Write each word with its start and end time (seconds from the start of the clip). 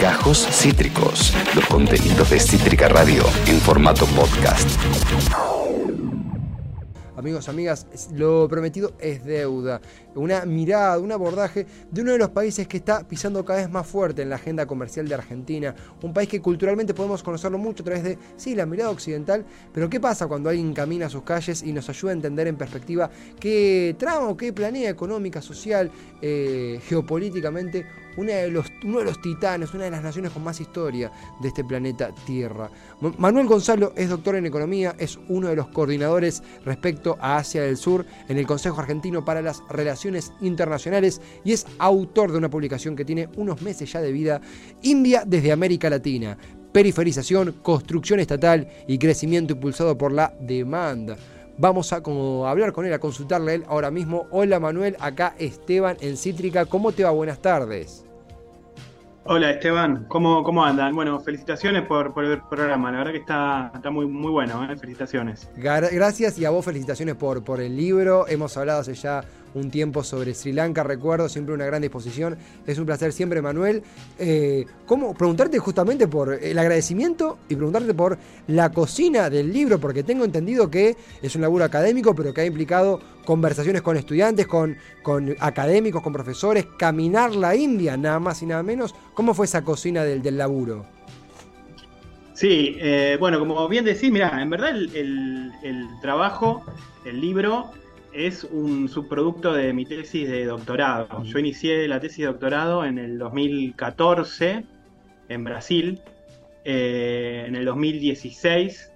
Gajos 0.00 0.46
Cítricos, 0.50 1.32
los 1.54 1.64
contenidos 1.66 2.30
de 2.30 2.38
Cítrica 2.38 2.88
Radio 2.88 3.22
en 3.46 3.58
formato 3.60 4.04
podcast. 4.06 4.68
Amigos, 7.16 7.48
amigas, 7.48 7.86
lo 8.12 8.48
prometido 8.48 8.92
es 8.98 9.24
deuda. 9.24 9.80
Una 10.14 10.44
mirada, 10.44 10.98
un 10.98 11.12
abordaje 11.12 11.66
de 11.90 12.02
uno 12.02 12.12
de 12.12 12.18
los 12.18 12.30
países 12.30 12.66
que 12.68 12.76
está 12.76 13.06
pisando 13.06 13.44
cada 13.44 13.60
vez 13.60 13.70
más 13.70 13.86
fuerte 13.86 14.22
en 14.22 14.30
la 14.30 14.36
agenda 14.36 14.66
comercial 14.66 15.08
de 15.08 15.14
Argentina. 15.14 15.74
Un 16.02 16.12
país 16.12 16.28
que 16.28 16.40
culturalmente 16.40 16.94
podemos 16.94 17.22
conocerlo 17.22 17.58
mucho 17.58 17.82
a 17.82 17.86
través 17.86 18.02
de, 18.04 18.18
sí, 18.36 18.54
la 18.54 18.66
mirada 18.66 18.90
occidental. 18.90 19.44
Pero 19.72 19.88
¿qué 19.88 20.00
pasa 20.00 20.26
cuando 20.26 20.50
alguien 20.50 20.74
camina 20.74 21.08
sus 21.08 21.22
calles 21.22 21.62
y 21.62 21.72
nos 21.72 21.88
ayuda 21.88 22.10
a 22.12 22.14
entender 22.14 22.46
en 22.46 22.56
perspectiva 22.56 23.10
qué 23.40 23.96
trama 23.98 24.28
o 24.28 24.36
qué 24.36 24.52
planea 24.52 24.90
económica, 24.90 25.40
social, 25.40 25.90
eh, 26.20 26.80
geopolíticamente 26.86 27.86
uno 28.16 28.30
de, 28.30 28.50
los, 28.50 28.66
uno 28.84 28.98
de 28.98 29.04
los 29.04 29.20
titanes, 29.20 29.72
una 29.74 29.84
de 29.84 29.90
las 29.90 30.02
naciones 30.02 30.32
con 30.32 30.44
más 30.44 30.60
historia 30.60 31.10
de 31.40 31.48
este 31.48 31.64
planeta 31.64 32.10
Tierra. 32.26 32.70
Manuel 33.18 33.46
Gonzalo 33.46 33.92
es 33.96 34.10
doctor 34.10 34.36
en 34.36 34.46
economía, 34.46 34.94
es 34.98 35.18
uno 35.28 35.48
de 35.48 35.56
los 35.56 35.68
coordinadores 35.68 36.42
respecto 36.64 37.16
a 37.20 37.38
Asia 37.38 37.62
del 37.62 37.76
Sur 37.76 38.04
en 38.28 38.38
el 38.38 38.46
Consejo 38.46 38.80
Argentino 38.80 39.24
para 39.24 39.42
las 39.42 39.62
Relaciones 39.68 40.01
Internacionales 40.40 41.20
y 41.44 41.52
es 41.52 41.66
autor 41.78 42.32
de 42.32 42.38
una 42.38 42.50
publicación 42.50 42.96
que 42.96 43.04
tiene 43.04 43.28
unos 43.36 43.62
meses 43.62 43.92
ya 43.92 44.00
de 44.00 44.12
vida, 44.12 44.40
India 44.82 45.24
desde 45.26 45.52
América 45.52 45.88
Latina. 45.90 46.36
Periferización, 46.72 47.56
construcción 47.62 48.20
estatal 48.20 48.66
y 48.86 48.98
crecimiento 48.98 49.52
impulsado 49.52 49.96
por 49.96 50.12
la 50.12 50.34
demanda. 50.40 51.16
Vamos 51.58 51.92
a 51.92 52.02
como 52.02 52.46
hablar 52.46 52.72
con 52.72 52.86
él, 52.86 52.92
a 52.94 52.98
consultarle 52.98 53.52
a 53.52 53.54
él 53.56 53.64
ahora 53.68 53.90
mismo. 53.90 54.26
Hola 54.30 54.58
Manuel, 54.58 54.96
acá 54.98 55.34
Esteban 55.38 55.96
en 56.00 56.16
Cítrica. 56.16 56.64
¿Cómo 56.64 56.92
te 56.92 57.04
va? 57.04 57.10
Buenas 57.10 57.40
tardes. 57.40 58.04
Hola 59.24 59.50
Esteban, 59.52 60.06
¿cómo, 60.08 60.42
cómo 60.42 60.64
andan? 60.64 60.96
Bueno, 60.96 61.20
felicitaciones 61.20 61.82
por, 61.86 62.12
el 62.24 62.42
programa, 62.42 62.90
la 62.90 62.98
verdad 62.98 63.12
que 63.12 63.18
está, 63.18 63.70
está 63.72 63.88
muy, 63.88 64.06
muy 64.06 64.32
bueno, 64.32 64.64
¿eh? 64.64 64.76
felicitaciones. 64.76 65.48
Gracias 65.54 66.36
y 66.40 66.44
a 66.44 66.50
vos 66.50 66.64
felicitaciones 66.64 67.14
por, 67.14 67.44
por 67.44 67.60
el 67.60 67.76
libro. 67.76 68.26
Hemos 68.26 68.56
hablado 68.56 68.80
hace 68.80 68.94
ya 68.94 69.22
un 69.54 69.70
tiempo 69.70 70.02
sobre 70.02 70.34
Sri 70.34 70.52
Lanka, 70.52 70.82
recuerdo, 70.82 71.28
siempre 71.28 71.54
una 71.54 71.66
gran 71.66 71.82
disposición. 71.82 72.36
Es 72.66 72.78
un 72.78 72.86
placer 72.86 73.12
siempre, 73.12 73.42
Manuel. 73.42 73.82
Eh, 74.18 74.66
¿cómo? 74.86 75.14
Preguntarte 75.14 75.58
justamente 75.58 76.08
por 76.08 76.34
el 76.34 76.58
agradecimiento 76.58 77.38
y 77.48 77.56
preguntarte 77.56 77.94
por 77.94 78.18
la 78.46 78.70
cocina 78.70 79.30
del 79.30 79.52
libro, 79.52 79.78
porque 79.78 80.02
tengo 80.02 80.24
entendido 80.24 80.70
que 80.70 80.96
es 81.20 81.36
un 81.36 81.42
laburo 81.42 81.64
académico, 81.64 82.14
pero 82.14 82.32
que 82.32 82.40
ha 82.40 82.46
implicado 82.46 83.00
conversaciones 83.24 83.82
con 83.82 83.96
estudiantes, 83.96 84.46
con, 84.46 84.76
con 85.02 85.36
académicos, 85.38 86.02
con 86.02 86.12
profesores, 86.12 86.66
caminar 86.78 87.34
la 87.34 87.54
India, 87.54 87.96
nada 87.96 88.18
más 88.18 88.42
y 88.42 88.46
nada 88.46 88.62
menos. 88.62 88.94
¿Cómo 89.14 89.34
fue 89.34 89.46
esa 89.46 89.62
cocina 89.62 90.04
del, 90.04 90.22
del 90.22 90.38
laburo? 90.38 90.86
Sí, 92.34 92.76
eh, 92.80 93.16
bueno, 93.20 93.38
como 93.38 93.68
bien 93.68 93.84
decís, 93.84 94.10
mira, 94.10 94.40
en 94.42 94.50
verdad 94.50 94.70
el, 94.70 95.52
el 95.62 95.88
trabajo, 96.00 96.64
el 97.04 97.20
libro, 97.20 97.70
es 98.12 98.44
un 98.44 98.88
subproducto 98.88 99.52
de 99.52 99.72
mi 99.72 99.84
tesis 99.84 100.28
de 100.28 100.44
doctorado. 100.44 101.22
Yo 101.24 101.38
inicié 101.38 101.88
la 101.88 102.00
tesis 102.00 102.18
de 102.18 102.26
doctorado 102.26 102.84
en 102.84 102.98
el 102.98 103.18
2014 103.18 104.64
en 105.28 105.44
Brasil. 105.44 106.00
Eh, 106.64 107.44
en 107.46 107.56
el 107.56 107.64
2016 107.64 108.92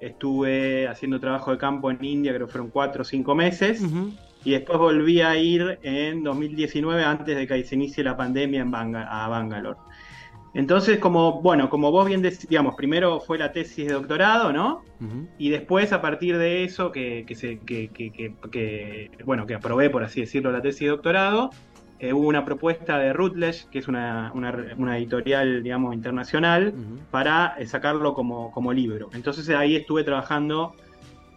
estuve 0.00 0.88
haciendo 0.88 1.20
trabajo 1.20 1.52
de 1.52 1.58
campo 1.58 1.90
en 1.90 2.04
India, 2.04 2.34
creo 2.34 2.46
que 2.46 2.52
fueron 2.52 2.70
cuatro 2.70 3.02
o 3.02 3.04
cinco 3.04 3.34
meses. 3.34 3.82
Y 4.44 4.50
después 4.50 4.78
volví 4.78 5.20
a 5.22 5.36
ir 5.36 5.78
en 5.82 6.22
2019, 6.22 7.02
antes 7.02 7.36
de 7.36 7.46
que 7.46 7.64
se 7.64 7.74
inicie 7.74 8.04
la 8.04 8.16
pandemia 8.16 8.60
en 8.60 8.74
a 8.74 9.28
Bangalore. 9.28 9.78
Entonces, 10.54 10.98
como, 10.98 11.42
bueno, 11.42 11.68
como 11.68 11.90
vos 11.90 12.06
bien 12.06 12.22
decías, 12.22 12.48
digamos, 12.48 12.76
primero 12.76 13.18
fue 13.20 13.38
la 13.38 13.52
tesis 13.52 13.88
de 13.88 13.92
doctorado, 13.92 14.52
¿no? 14.52 14.82
Y 15.36 15.50
después, 15.50 15.92
a 15.92 16.00
partir 16.00 16.38
de 16.38 16.64
eso, 16.64 16.92
que, 16.92 17.26
se, 17.34 17.58
que, 17.58 18.32
bueno, 19.24 19.46
que 19.46 19.54
aprobé, 19.54 19.90
por 19.90 20.04
así 20.04 20.20
decirlo, 20.20 20.52
la 20.52 20.62
tesis 20.62 20.80
de 20.82 20.88
doctorado, 20.88 21.50
eh, 21.98 22.12
hubo 22.12 22.28
una 22.28 22.44
propuesta 22.44 22.98
de 22.98 23.12
Routledge, 23.12 23.66
que 23.70 23.78
es 23.78 23.88
una, 23.88 24.32
editorial, 24.96 25.62
digamos, 25.62 25.94
internacional, 25.94 26.72
para 27.10 27.54
eh, 27.58 27.66
sacarlo 27.66 28.14
como, 28.14 28.50
como, 28.52 28.72
libro. 28.72 29.10
Entonces 29.12 29.48
ahí 29.50 29.74
estuve 29.74 30.04
trabajando 30.04 30.74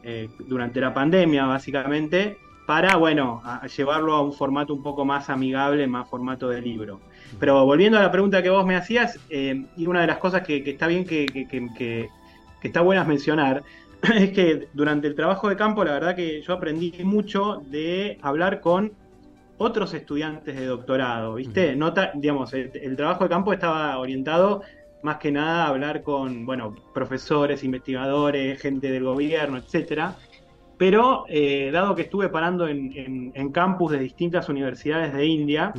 eh, 0.04 0.30
durante 0.40 0.80
la 0.80 0.94
pandemia, 0.94 1.46
básicamente, 1.46 2.38
para, 2.66 2.98
bueno, 2.98 3.42
llevarlo 3.76 4.14
a 4.14 4.22
un 4.22 4.34
formato 4.34 4.74
un 4.74 4.84
poco 4.84 5.06
más 5.06 5.30
amigable, 5.30 5.88
más 5.88 6.10
formato 6.10 6.50
de 6.50 6.62
libro. 6.62 7.00
Pero 7.40 7.66
volviendo 7.66 7.98
a 7.98 8.02
la 8.02 8.12
pregunta 8.12 8.42
que 8.42 8.50
vos 8.50 8.66
me 8.66 8.76
hacías, 8.76 9.20
eh, 9.30 9.66
y 9.76 9.88
una 9.88 10.02
de 10.02 10.08
las 10.08 10.18
cosas 10.18 10.42
que, 10.42 10.64
está 10.66 10.88
bien 10.88 11.06
que, 11.06 11.26
que, 11.26 12.10
está 12.62 12.82
buenas 12.82 13.08
mencionar, 13.08 13.64
es 14.02 14.32
que 14.32 14.68
durante 14.74 15.08
el 15.08 15.16
trabajo 15.16 15.50
de 15.50 15.56
campo, 15.56 15.84
la 15.84 15.94
verdad 15.94 16.16
que 16.16 16.42
yo 16.42 16.54
aprendí 16.54 16.94
mucho 17.04 17.62
de 17.70 18.18
hablar 18.22 18.62
con 18.62 18.92
otros 19.58 19.94
estudiantes 19.94 20.56
de 20.56 20.66
doctorado, 20.66 21.36
¿viste? 21.36 21.76
Nota, 21.76 22.12
digamos, 22.14 22.54
el, 22.54 22.96
trabajo 22.96 23.24
de 23.24 23.30
campo 23.30 23.54
estaba 23.54 23.98
orientado 23.98 24.62
más 25.02 25.18
que 25.18 25.32
nada 25.32 25.66
a 25.66 25.68
hablar 25.70 26.04
con, 26.04 26.46
bueno, 26.46 26.76
profesores, 26.94 27.64
investigadores, 27.64 28.62
gente 28.62 28.92
del 28.92 29.04
gobierno, 29.04 29.58
etcétera. 29.58 30.16
Pero 30.78 31.26
eh, 31.28 31.72
dado 31.72 31.96
que 31.96 32.04
estuve 32.04 32.30
parando 32.30 32.68
en, 32.68 33.52
campus 33.52 33.94
de 33.94 34.00
distintas 34.00 34.48
universidades 34.48 35.12
de 35.14 35.26
India, 35.26 35.74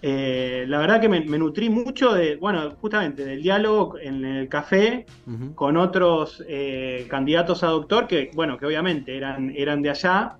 eh, 0.00 0.64
la 0.68 0.78
verdad 0.78 1.00
que 1.00 1.08
me, 1.08 1.20
nutrí 1.20 1.70
mucho 1.70 2.12
de, 2.12 2.36
bueno, 2.36 2.70
justamente 2.80 3.24
del 3.24 3.42
diálogo 3.42 3.98
en 3.98 4.24
el 4.24 4.48
café 4.48 5.06
con 5.54 5.76
otros 5.76 6.42
eh, 6.46 7.06
candidatos 7.08 7.64
a 7.64 7.68
doctor 7.68 8.06
que, 8.06 8.30
bueno, 8.34 8.58
que 8.58 8.66
obviamente 8.66 9.16
eran, 9.16 9.52
eran 9.56 9.82
de 9.82 9.90
allá. 9.90 10.36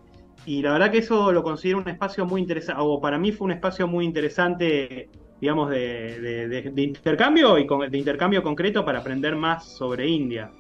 Y 0.47 0.63
la 0.63 0.73
verdad 0.73 0.91
que 0.91 0.99
eso 0.99 1.33
lo 1.33 1.43
considero 1.43 1.79
un 1.79 1.89
espacio 1.89 2.25
muy 2.25 2.41
interesante, 2.41 2.81
o 2.83 3.01
para 3.01 3.19
mí 3.19 3.33
fue 3.33 3.47
un 3.47 3.53
espacio 3.53 3.87
muy 3.87 4.05
interesante, 4.05 5.11
digamos, 5.41 5.71
de, 5.71 6.73
intercambio 6.77 7.59
y 7.59 7.67
de 7.91 7.99
intercambio 7.99 8.43
concreto 8.43 8.85
para 8.85 9.01
aprender 9.01 9.35
más 9.35 9.67
sobre 9.67 10.09
India. 10.09 10.51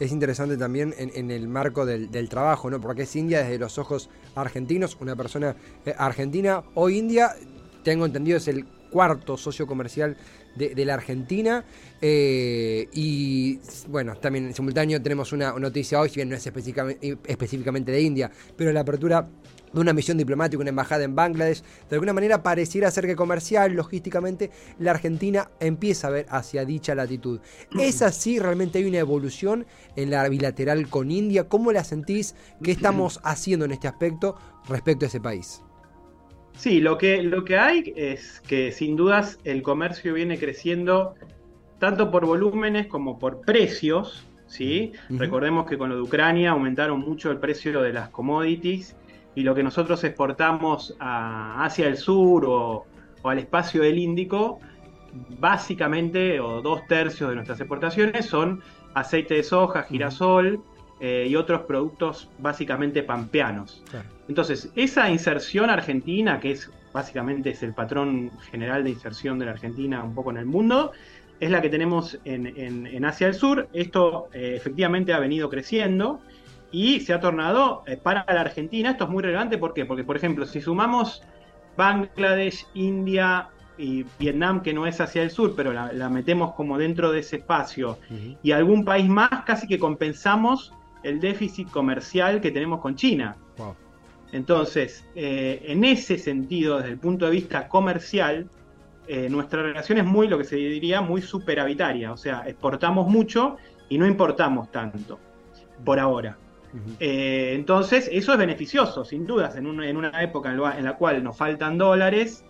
Es 0.00 0.12
interesante 0.12 0.56
también 0.56 0.94
en, 0.96 1.30
el 1.30 1.46
marco 1.46 1.84
del, 1.84 2.28
trabajo, 2.30 2.70
¿no? 2.70 2.80
Porque 2.80 3.02
es 3.02 3.14
India 3.16 3.40
desde 3.40 3.58
los 3.58 3.76
ojos 3.76 4.08
argentinos, 4.34 4.96
una 4.98 5.14
persona 5.14 5.54
eh, 5.84 5.94
argentina 5.98 6.62
o 6.74 6.88
India 6.88 7.34
tengo 7.82 8.06
entendido, 8.06 8.36
es 8.36 8.48
el 8.48 8.64
cuarto 8.92 9.36
socio 9.36 9.66
comercial 9.66 10.16
de, 10.54 10.84
la 10.84 10.94
Argentina. 10.94 11.64
Eh, 12.00 12.88
y 12.92 13.58
bueno, 13.88 14.14
también 14.16 14.46
en 14.46 14.54
simultáneo 14.54 15.00
tenemos 15.02 15.32
una 15.32 15.52
noticia 15.52 15.98
hoy, 16.00 16.10
si 16.10 16.16
bien 16.16 16.28
no 16.28 16.36
es 16.36 16.46
específicamente, 16.46 17.92
de 17.92 18.00
India, 18.00 18.30
pero 18.56 18.70
la 18.72 18.80
apertura 18.80 19.28
de 19.72 19.80
una 19.80 19.94
misión 19.94 20.18
diplomática, 20.18 20.60
una 20.60 20.68
embajada 20.68 21.04
en 21.04 21.14
Bangladesh, 21.14 21.62
de 21.88 21.96
alguna 21.96 22.12
manera 22.12 22.42
pareciera 22.42 22.90
ser 22.90 23.06
que 23.06 23.16
comercial, 23.16 23.72
logísticamente, 23.72 24.50
la 24.78 24.90
Argentina 24.90 25.50
empieza 25.60 26.08
a 26.08 26.10
ver 26.10 26.26
hacia 26.28 26.66
dicha 26.66 26.94
latitud. 26.94 27.40
¿Es 27.78 28.02
así? 28.02 28.38
¿Realmente 28.38 28.78
hay 28.78 28.84
una 28.84 28.98
evolución 28.98 29.66
en 29.96 30.10
la 30.10 30.28
bilateral 30.28 30.88
con 30.90 31.10
India? 31.10 31.48
¿Cómo 31.48 31.72
la 31.72 31.84
sentís? 31.84 32.34
¿Qué 32.62 32.72
estamos 32.72 33.20
haciendo 33.24 33.64
en 33.64 33.72
este 33.72 33.88
aspecto 33.88 34.36
respecto 34.68 35.06
a 35.06 35.08
ese 35.08 35.20
país? 35.20 35.62
Sí, 36.56 36.80
lo 36.80 36.98
que, 36.98 37.22
lo 37.22 37.44
que 37.44 37.58
hay 37.58 37.92
es 37.96 38.40
que 38.40 38.72
sin 38.72 38.96
dudas 38.96 39.38
el 39.44 39.62
comercio 39.62 40.14
viene 40.14 40.38
creciendo 40.38 41.14
tanto 41.78 42.10
por 42.10 42.26
volúmenes 42.26 42.86
como 42.86 43.18
por 43.18 43.40
precios. 43.40 44.26
¿sí? 44.46 44.92
Recordemos 45.08 45.66
que 45.66 45.76
con 45.76 45.88
lo 45.88 45.96
de 45.96 46.02
Ucrania 46.02 46.50
aumentaron 46.50 47.00
mucho 47.00 47.30
el 47.30 47.38
precio 47.38 47.82
de 47.82 47.92
las 47.92 48.10
commodities 48.10 48.94
y 49.34 49.42
lo 49.42 49.54
que 49.54 49.62
nosotros 49.62 50.04
exportamos 50.04 50.94
a 51.00 51.64
Asia 51.64 51.86
del 51.86 51.96
Sur 51.96 52.44
o, 52.46 52.86
al 53.24 53.38
espacio 53.38 53.82
del 53.82 53.98
Índico, 53.98 54.60
básicamente, 55.38 56.38
o 56.38 56.60
dos 56.60 56.86
tercios 56.86 57.30
de 57.30 57.36
nuestras 57.36 57.60
exportaciones 57.60 58.26
son 58.26 58.62
aceite 58.94 59.34
de 59.34 59.42
soja, 59.42 59.84
girasol, 59.84 60.62
eh, 61.04 61.26
y 61.28 61.34
otros 61.34 61.62
productos 61.62 62.30
básicamente 62.38 63.02
pampeanos. 63.02 63.82
Entonces, 64.28 64.70
esa 64.76 65.10
inserción 65.10 65.68
argentina, 65.68 66.38
que 66.38 66.52
es 66.52 66.70
básicamente 66.92 67.50
es 67.50 67.64
el 67.64 67.74
patrón 67.74 68.30
general 68.52 68.84
de 68.84 68.90
inserción 68.90 69.36
de 69.40 69.46
la 69.46 69.50
Argentina 69.50 70.04
un 70.04 70.14
poco 70.14 70.30
en 70.30 70.36
el 70.36 70.46
mundo, 70.46 70.92
es 71.40 71.50
la 71.50 71.60
que 71.60 71.68
tenemos 71.68 72.20
en, 72.24 73.04
Asia 73.04 73.26
del 73.26 73.34
Sur. 73.34 73.68
Esto 73.72 74.28
eh, 74.32 74.54
efectivamente 74.56 75.12
ha 75.12 75.18
venido 75.18 75.50
creciendo 75.50 76.20
y 76.70 77.00
se 77.00 77.12
ha 77.12 77.18
tornado 77.18 77.82
eh, 77.88 77.96
para 77.96 78.24
la 78.32 78.42
Argentina. 78.42 78.92
Esto 78.92 79.02
es 79.02 79.10
muy 79.10 79.24
relevante, 79.24 79.58
¿por 79.58 79.74
qué? 79.74 79.84
Porque, 79.84 80.04
por 80.04 80.16
ejemplo, 80.16 80.46
si 80.46 80.60
sumamos 80.60 81.24
Bangladesh, 81.76 82.64
India, 82.74 83.48
y 83.76 84.04
Vietnam, 84.20 84.62
que 84.62 84.72
no 84.72 84.86
es 84.86 85.00
hacia 85.00 85.22
el 85.22 85.30
sur, 85.30 85.54
pero 85.56 85.72
la, 85.72 86.08
metemos 86.10 86.54
como 86.54 86.78
dentro 86.78 87.10
de 87.10 87.20
ese 87.20 87.36
espacio, 87.38 87.98
y 88.42 88.52
algún 88.52 88.84
país 88.84 89.08
más, 89.08 89.30
casi 89.44 89.66
que 89.66 89.80
compensamos 89.80 90.72
el 91.02 91.20
déficit 91.20 91.70
comercial 91.70 92.40
que 92.40 92.50
tenemos 92.50 92.80
con 92.80 92.96
China. 92.96 93.36
Entonces, 94.32 95.04
eh, 95.14 95.62
en 95.66 95.84
ese 95.84 96.18
sentido, 96.18 96.78
desde 96.78 96.92
el 96.92 96.98
punto 96.98 97.26
de 97.26 97.32
vista 97.32 97.68
comercial, 97.68 98.48
eh, 99.06 99.28
nuestra 99.28 99.62
relación 99.62 99.98
es 99.98 100.04
muy, 100.04 100.26
lo 100.26 100.38
que 100.38 100.44
se 100.44 100.56
diría, 100.56 101.02
muy 101.02 101.20
superavitaria, 101.20 102.12
o 102.12 102.16
sea, 102.16 102.44
exportamos 102.46 103.08
mucho 103.08 103.56
y 103.90 103.98
no 103.98 104.06
importamos 104.06 104.72
tanto, 104.72 105.18
por 105.84 106.00
ahora. 106.00 106.38
Eh, 106.98 107.52
entonces, 107.54 108.08
eso 108.10 108.32
es 108.32 108.38
beneficioso, 108.38 109.04
sin 109.04 109.26
dudas, 109.26 109.56
en, 109.56 109.66
en 109.82 109.96
una 109.98 110.22
época 110.22 110.50
en, 110.50 110.84
la 110.84 110.96
cual 110.96 111.22
nos 111.22 111.36
faltan 111.36 111.76
dólares, 111.76 112.44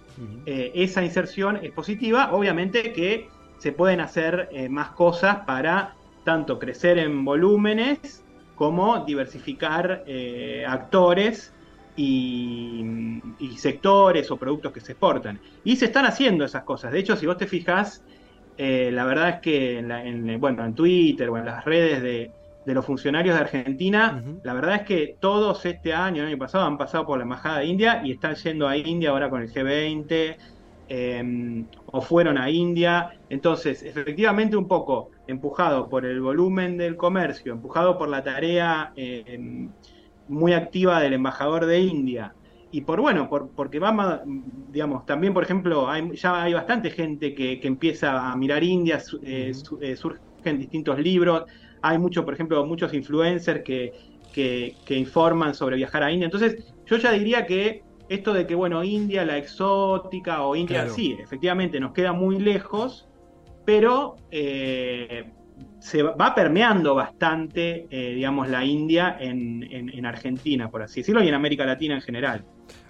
esa 0.46 1.02
inserción 1.02 1.58
es 1.62 1.72
positiva, 1.72 2.32
obviamente 2.32 2.92
que 2.92 3.28
se 3.58 3.72
pueden 3.72 4.00
hacer 4.00 4.48
más 4.70 4.90
cosas 4.90 5.38
para 5.46 5.94
tanto 6.22 6.58
crecer 6.58 6.98
en 6.98 7.24
volúmenes 7.24 8.22
como 8.54 9.04
diversificar 9.04 10.04
actores 10.66 11.52
y, 11.96 13.20
sectores 13.56 14.30
o 14.30 14.36
productos 14.36 14.72
que 14.72 14.80
se 14.80 14.92
exportan. 14.92 15.40
Y 15.64 15.76
se 15.76 15.86
están 15.86 16.06
haciendo 16.06 16.44
esas 16.44 16.64
cosas. 16.64 16.92
De 16.92 16.98
hecho, 16.98 17.16
si 17.16 17.26
vos 17.26 17.36
te 17.36 17.46
fijas, 17.46 18.02
eh, 18.56 18.90
la 18.92 19.04
verdad 19.04 19.28
es 19.30 19.40
que 19.40 19.78
en, 19.78 20.40
bueno, 20.40 20.64
en 20.64 20.74
Twitter 20.74 21.28
o 21.30 21.38
en 21.38 21.44
las 21.44 21.64
redes 21.64 22.02
de, 22.02 22.30
los 22.64 22.84
funcionarios 22.84 23.34
de 23.34 23.40
Argentina, 23.40 24.22
la 24.44 24.54
verdad 24.54 24.76
es 24.76 24.82
que 24.82 25.16
todos 25.18 25.64
este 25.66 25.92
año, 25.92 26.22
el 26.22 26.28
año 26.28 26.38
pasado, 26.38 26.64
han 26.64 26.78
pasado 26.78 27.04
por 27.06 27.18
la 27.18 27.24
Embajada 27.24 27.58
de 27.58 27.66
India 27.66 28.02
y 28.04 28.12
están 28.12 28.36
yendo 28.36 28.68
a 28.68 28.76
India 28.76 29.10
ahora 29.10 29.28
con 29.30 29.42
el 29.42 29.52
G20. 29.52 30.36
Em, 30.88 31.66
o 31.86 32.00
fueron 32.00 32.36
a 32.38 32.50
India. 32.50 33.12
Entonces, 33.30 33.82
efectivamente, 33.82 34.56
un 34.56 34.68
poco 34.68 35.10
empujado 35.26 35.88
por 35.88 36.04
el 36.04 36.20
volumen 36.20 36.76
del 36.76 36.96
comercio, 36.96 37.52
empujado 37.52 37.96
por 37.96 38.08
la 38.08 38.22
tarea 38.22 38.92
em, 38.96 39.70
muy 40.28 40.52
activa 40.52 41.00
del 41.00 41.14
embajador 41.14 41.66
de 41.66 41.80
India. 41.80 42.34
Y 42.70 42.82
por 42.82 43.00
bueno, 43.00 43.28
por, 43.28 43.50
porque 43.50 43.78
va, 43.78 44.22
digamos, 44.70 45.04
también, 45.04 45.34
por 45.34 45.44
ejemplo, 45.44 45.88
hay, 45.90 46.16
ya 46.16 46.42
hay 46.42 46.54
bastante 46.54 46.90
gente 46.90 47.34
que, 47.34 47.60
empieza 47.62 48.30
a 48.30 48.36
mirar 48.36 48.64
India, 48.64 48.98
eh, 49.22 49.52
eh, 49.80 49.96
surgen 49.96 50.58
distintos 50.58 50.98
libros, 50.98 51.44
hay 51.82 51.98
mucho, 51.98 52.24
por 52.24 52.32
ejemplo, 52.34 52.64
muchos 52.64 52.94
influencers 52.94 53.62
que, 53.62 53.92
que, 54.32 54.96
informan 54.96 55.54
sobre 55.54 55.76
viajar 55.76 56.02
a 56.02 56.10
India. 56.10 56.24
Entonces, 56.24 56.74
yo 56.86 56.96
ya 56.96 57.12
diría 57.12 57.44
que 57.44 57.82
esto 58.14 58.32
de 58.32 58.46
que, 58.46 58.54
bueno, 58.54 58.84
India, 58.84 59.24
la 59.24 59.36
exótica 59.36 60.42
o 60.42 60.54
India, 60.56 60.88
sí, 60.88 61.16
efectivamente 61.20 61.80
nos 61.80 61.92
queda 61.92 62.12
muy 62.12 62.38
lejos, 62.38 63.08
pero 63.64 64.16
eh, 64.30 65.30
se 65.78 66.02
va 66.02 66.34
permeando 66.34 66.94
bastante, 66.94 67.86
eh, 67.90 68.14
digamos, 68.14 68.48
la 68.48 68.64
India 68.64 69.16
en, 69.18 70.06
Argentina, 70.06 70.70
por 70.70 70.82
así 70.82 71.00
decirlo, 71.00 71.22
y 71.22 71.28
en 71.28 71.34
América 71.34 71.64
Latina 71.64 71.94
en 71.94 72.02
general. 72.02 72.44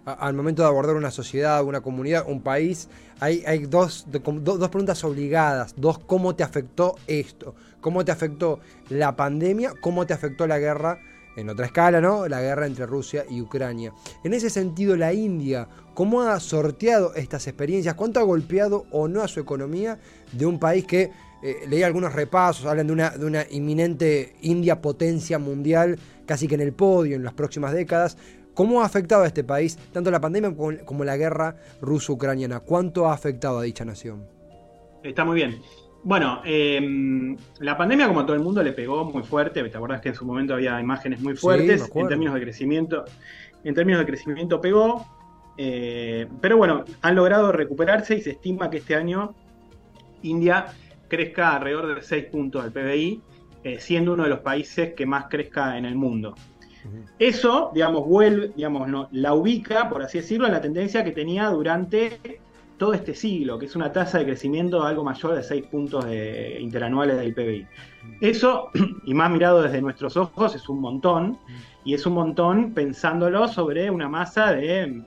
Al 0.04 0.34
momento 0.34 0.62
de 0.62 0.68
abordar 0.68 0.96
una 0.96 1.10
sociedad, 1.10 1.64
una 1.64 1.80
comunidad, 1.80 2.24
un 2.26 2.42
país, 2.42 2.88
hay, 3.20 3.44
hay 3.46 3.66
dos, 3.66 4.06
dos 4.08 4.68
preguntas 4.68 5.04
obligadas. 5.04 5.74
Dos, 5.76 5.98
¿cómo 6.00 6.34
te 6.34 6.42
afectó 6.42 6.96
esto? 7.06 7.54
¿Cómo 7.80 8.04
te 8.04 8.10
afectó 8.10 8.60
la 8.88 9.14
pandemia? 9.14 9.74
¿Cómo 9.80 10.06
te 10.06 10.12
afectó 10.14 10.46
la 10.46 10.58
guerra? 10.58 10.98
En 11.36 11.48
otra 11.48 11.66
escala, 11.66 12.00
¿no? 12.00 12.28
La 12.28 12.40
guerra 12.40 12.66
entre 12.66 12.86
Rusia 12.86 13.24
y 13.28 13.40
Ucrania. 13.40 13.92
En 14.22 14.34
ese 14.34 14.50
sentido, 14.50 14.96
la 14.96 15.12
India, 15.12 15.68
¿cómo 15.94 16.22
ha 16.22 16.38
sorteado 16.40 17.14
estas 17.14 17.46
experiencias? 17.46 17.94
¿Cuánto 17.94 18.20
ha 18.20 18.24
golpeado 18.24 18.86
o 18.90 19.08
no 19.08 19.22
a 19.22 19.28
su 19.28 19.40
economía 19.40 19.98
de 20.32 20.46
un 20.46 20.58
país 20.58 20.84
que 20.84 21.10
eh, 21.42 21.64
leí 21.68 21.82
algunos 21.82 22.12
repasos, 22.12 22.66
hablan 22.66 22.86
de 22.86 22.92
una, 22.92 23.10
de 23.10 23.26
una 23.26 23.44
inminente 23.50 24.36
India 24.42 24.80
potencia 24.80 25.40
mundial, 25.40 25.98
casi 26.24 26.46
que 26.46 26.54
en 26.54 26.60
el 26.60 26.72
podio 26.72 27.16
en 27.16 27.24
las 27.24 27.34
próximas 27.34 27.72
décadas. 27.72 28.16
¿Cómo 28.54 28.82
ha 28.82 28.84
afectado 28.84 29.22
a 29.22 29.26
este 29.26 29.44
país 29.44 29.76
tanto 29.92 30.10
la 30.10 30.20
pandemia 30.20 30.54
como, 30.54 31.04
la 31.04 31.16
guerra 31.16 31.56
ruso-ucraniana? 31.80 32.60
¿Cuánto 32.60 33.08
ha 33.08 33.14
afectado 33.14 33.58
a 33.58 33.62
dicha 33.62 33.84
nación? 33.84 34.26
Está 35.02 35.24
muy 35.24 35.36
bien. 35.36 35.60
Bueno, 36.04 36.40
em, 36.44 37.36
la 37.60 37.76
pandemia, 37.76 38.08
como 38.08 38.20
a 38.20 38.26
todo 38.26 38.34
el 38.34 38.42
mundo, 38.42 38.62
le 38.62 38.72
pegó 38.72 39.04
muy 39.04 39.22
fuerte. 39.22 39.62
¿Te 39.62 39.76
acordás 39.76 40.00
que 40.00 40.08
en 40.08 40.14
su 40.16 40.24
momento 40.24 40.54
había 40.54 40.80
imágenes 40.80 41.20
muy 41.20 41.36
fuertes 41.36 41.88
en 41.94 42.08
términos 42.08 42.34
de 42.34 42.40
crecimiento? 42.40 43.04
En 43.62 43.74
términos 43.74 44.00
de 44.00 44.06
crecimiento 44.06 44.60
pegó. 44.60 45.06
Eh, 45.56 46.26
pero 46.40 46.56
bueno, 46.56 46.84
han 47.02 47.14
logrado 47.14 47.52
recuperarse 47.52 48.16
y 48.16 48.20
se 48.20 48.30
estima 48.30 48.68
que 48.68 48.78
este 48.78 48.96
año 48.96 49.34
India 50.22 50.66
crezca 51.08 51.56
alrededor 51.56 51.94
de 51.94 52.02
6 52.02 52.24
puntos 52.26 52.64
del 52.64 52.72
PBI, 52.72 53.22
eh, 53.62 53.78
siendo 53.78 54.14
uno 54.14 54.24
de 54.24 54.30
los 54.30 54.40
países 54.40 54.94
que 54.94 55.06
más 55.06 55.26
crezca 55.28 55.76
en 55.78 55.84
el 55.84 55.94
mundo. 55.94 56.34
Eso, 57.18 57.70
digamos, 57.72 58.08
vuelve, 58.08 58.50
digamos, 58.56 58.88
no, 58.88 59.08
la 59.12 59.34
ubica, 59.34 59.88
por 59.88 60.02
así 60.02 60.18
decirlo, 60.18 60.46
en 60.46 60.52
la 60.52 60.60
tendencia 60.60 61.04
que 61.04 61.12
tenía 61.12 61.46
durante 61.48 62.40
todo 62.78 62.94
este 62.94 63.14
siglo, 63.14 63.58
que 63.58 63.66
es 63.66 63.76
una 63.76 63.92
tasa 63.92 64.18
de 64.18 64.24
crecimiento 64.24 64.82
algo 64.82 65.04
mayor 65.04 65.34
de 65.34 65.42
6 65.42 65.66
puntos 65.66 66.04
interanuales 66.58 67.16
del 67.16 67.34
PBI. 67.34 67.66
Eso, 68.20 68.70
y 69.04 69.14
más 69.14 69.30
mirado 69.30 69.62
desde 69.62 69.80
nuestros 69.80 70.16
ojos, 70.16 70.54
es 70.54 70.68
un 70.68 70.80
montón, 70.80 71.38
y 71.84 71.94
es 71.94 72.06
un 72.06 72.14
montón 72.14 72.72
pensándolo 72.74 73.48
sobre 73.48 73.90
una 73.90 74.08
masa 74.08 74.52
de 74.52 75.02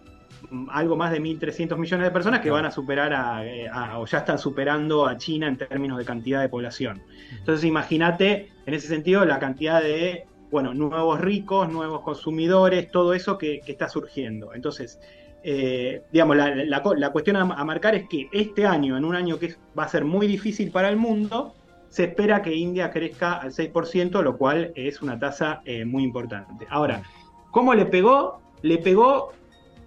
algo 0.70 0.96
más 0.96 1.12
de 1.12 1.22
1.300 1.22 1.78
millones 1.78 2.06
de 2.06 2.12
personas 2.12 2.42
que 2.42 2.52
van 2.52 2.66
a 2.66 2.72
superar 2.72 3.46
eh, 3.46 3.68
a, 3.68 4.00
o 4.00 4.06
ya 4.06 4.20
están 4.20 4.38
superando 4.38 5.08
a 5.08 5.18
China 5.18 5.48
en 5.48 5.58
términos 5.58 5.98
de 5.98 6.06
cantidad 6.06 6.42
de 6.42 6.50
población. 6.50 7.02
Entonces 7.32 7.66
imagínate 7.66 8.52
en 8.66 8.74
ese 8.74 8.88
sentido 8.88 9.26
la 9.26 9.40
cantidad 9.40 9.82
de 9.82 10.26
bueno, 10.52 10.74
nuevos 10.74 11.20
ricos, 11.20 11.70
nuevos 11.70 12.02
consumidores, 12.02 12.90
todo 12.92 13.14
eso 13.14 13.38
que, 13.38 13.62
está 13.66 13.90
surgiendo. 13.90 14.54
Entonces, 14.54 15.00
eh, 15.48 16.02
digamos, 16.12 16.38
la, 16.38 17.12
cuestión 17.12 17.36
a, 17.36 17.46
marcar 17.46 17.94
es 17.94 18.10
que 18.10 18.28
este 18.32 18.66
año, 18.66 18.98
en 18.98 19.06
un 19.06 19.16
año 19.16 19.38
que 19.38 19.54
va 19.78 19.84
a 19.84 19.88
ser 19.88 20.04
muy 20.04 20.26
difícil 20.26 20.72
para 20.72 20.90
el 20.90 20.98
mundo, 20.98 21.54
se 21.88 22.06
espera 22.06 22.42
que 22.42 22.56
India 22.56 22.90
crezca 22.90 23.34
al 23.34 23.52
6%, 23.52 24.24
lo 24.24 24.38
cual 24.38 24.72
es 24.74 25.04
una 25.04 25.20
tasa 25.20 25.62
eh, 25.64 25.86
muy 25.86 26.02
importante. 26.02 26.66
Ahora, 26.68 27.04
¿cómo 27.52 27.76
le 27.76 27.86
pegó? 27.86 28.42
Le 28.64 28.80
pegó 28.80 29.34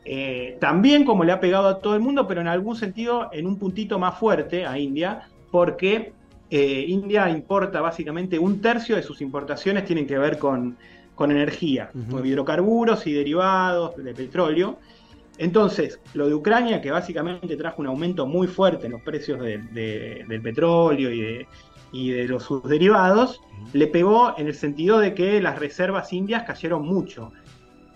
eh, 0.05 0.57
también 0.61 1.05
como 1.05 1.25
le 1.25 1.33
ha 1.33 1.41
pegado 1.41 1.67
a 1.67 1.81
todo 1.81 1.97
el 1.97 2.01
mundo, 2.03 2.29
pero 2.29 2.41
en 2.41 2.47
algún 2.47 2.77
sentido 2.77 3.29
en 3.33 3.45
un 3.45 3.59
puntito 3.59 3.99
más 3.99 4.17
fuerte 4.17 4.65
a 4.65 4.79
India, 4.79 5.29
porque 5.51 6.13
India 6.51 7.29
importa 7.29 7.81
básicamente 7.81 8.39
un 8.39 8.61
tercio 8.61 8.95
de 8.95 9.03
sus 9.03 9.21
importaciones 9.21 9.85
tienen 9.85 10.07
que 10.07 10.19
ver 10.19 10.39
con, 10.39 10.79
energía, 11.19 11.91
con 12.09 12.25
hidrocarburos 12.25 13.09
y 13.09 13.13
derivados 13.13 13.97
de 13.97 14.15
petróleo. 14.15 14.79
Entonces, 15.39 16.01
lo 16.15 16.29
de 16.29 16.35
Ucrania, 16.35 16.81
que 16.81 16.91
básicamente 16.91 17.57
trajo 17.57 17.81
un 17.81 17.89
aumento 17.89 18.27
muy 18.27 18.47
fuerte 18.47 18.87
en 18.87 18.93
los 18.93 19.03
precios 19.03 19.41
del 19.41 20.41
petróleo 20.43 21.13
y 21.13 21.21
de, 21.21 21.47
y 21.93 22.11
de 22.11 22.29
los 22.29 22.43
sus 22.43 22.63
derivados, 22.65 23.41
le 23.73 23.87
pegó 23.87 24.35
en 24.37 24.49
el 24.49 24.55
sentido 24.55 24.99
de 24.99 25.15
que 25.15 25.41
las 25.41 25.59
reservas 25.59 26.13
indias 26.13 26.43
cayeron 26.45 26.85
mucho. 26.85 27.33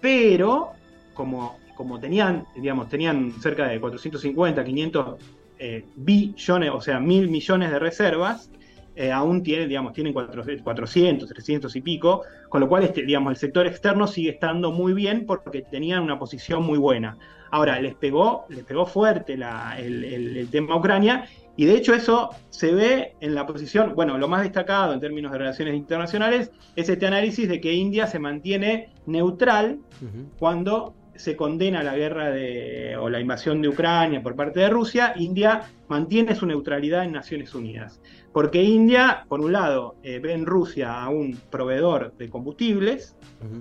Pero, 0.00 0.70
como 1.14 1.56
como 1.74 1.98
tenían, 1.98 2.46
digamos, 2.54 2.88
tenían 2.88 3.32
cerca 3.40 3.66
de 3.66 3.80
450, 3.80 4.64
500 4.64 5.16
eh, 5.58 5.84
billones, 5.96 6.70
o 6.72 6.80
sea, 6.80 7.00
mil 7.00 7.28
millones 7.28 7.70
de 7.70 7.78
reservas, 7.78 8.50
eh, 8.94 9.10
aún 9.10 9.42
tienen, 9.42 9.68
digamos, 9.68 9.92
tienen 9.92 10.12
400, 10.12 11.28
300 11.28 11.76
y 11.76 11.80
pico, 11.80 12.22
con 12.48 12.60
lo 12.60 12.68
cual, 12.68 12.84
este, 12.84 13.02
digamos, 13.02 13.30
el 13.30 13.36
sector 13.36 13.66
externo 13.66 14.06
sigue 14.06 14.30
estando 14.30 14.70
muy 14.70 14.92
bien 14.92 15.24
porque 15.26 15.62
tenían 15.62 16.02
una 16.02 16.18
posición 16.18 16.62
muy 16.62 16.78
buena. 16.78 17.16
Ahora, 17.50 17.80
les 17.80 17.94
pegó, 17.94 18.46
les 18.48 18.64
pegó 18.64 18.86
fuerte 18.86 19.34
el, 19.34 20.04
el, 20.04 20.48
tema 20.50 20.76
Ucrania 20.76 21.26
y 21.54 21.66
de 21.66 21.74
hecho 21.74 21.92
eso 21.92 22.30
se 22.48 22.72
ve 22.72 23.14
en 23.20 23.34
la 23.34 23.46
posición, 23.46 23.94
bueno, 23.94 24.16
lo 24.16 24.26
más 24.26 24.42
destacado 24.42 24.94
en 24.94 25.00
términos 25.00 25.32
de 25.32 25.38
relaciones 25.38 25.74
internacionales 25.74 26.50
es 26.76 26.88
este 26.88 27.06
análisis 27.06 27.46
de 27.48 27.60
que 27.60 27.74
India 27.74 28.06
se 28.06 28.18
mantiene 28.18 28.88
neutral 29.04 29.80
cuando 30.38 30.94
se 31.14 31.36
condena 31.36 31.82
la 31.82 31.94
guerra 31.94 32.30
de, 32.30 32.96
o 32.96 33.08
la 33.10 33.20
invasión 33.20 33.60
de 33.60 33.68
Ucrania 33.68 34.22
por 34.22 34.34
parte 34.34 34.60
de 34.60 34.68
Rusia, 34.68 35.12
India 35.16 35.62
mantiene 35.88 36.34
su 36.34 36.46
neutralidad 36.46 37.04
en 37.04 37.12
Naciones 37.12 37.54
Unidas. 37.54 38.00
Porque 38.32 38.62
India, 38.62 39.24
por 39.28 39.40
un 39.40 39.52
lado, 39.52 39.96
eh, 40.02 40.18
ve 40.18 40.32
en 40.32 40.46
Rusia 40.46 41.02
a 41.02 41.10
un 41.10 41.38
proveedor 41.50 42.14
de 42.16 42.30
combustibles 42.30 43.14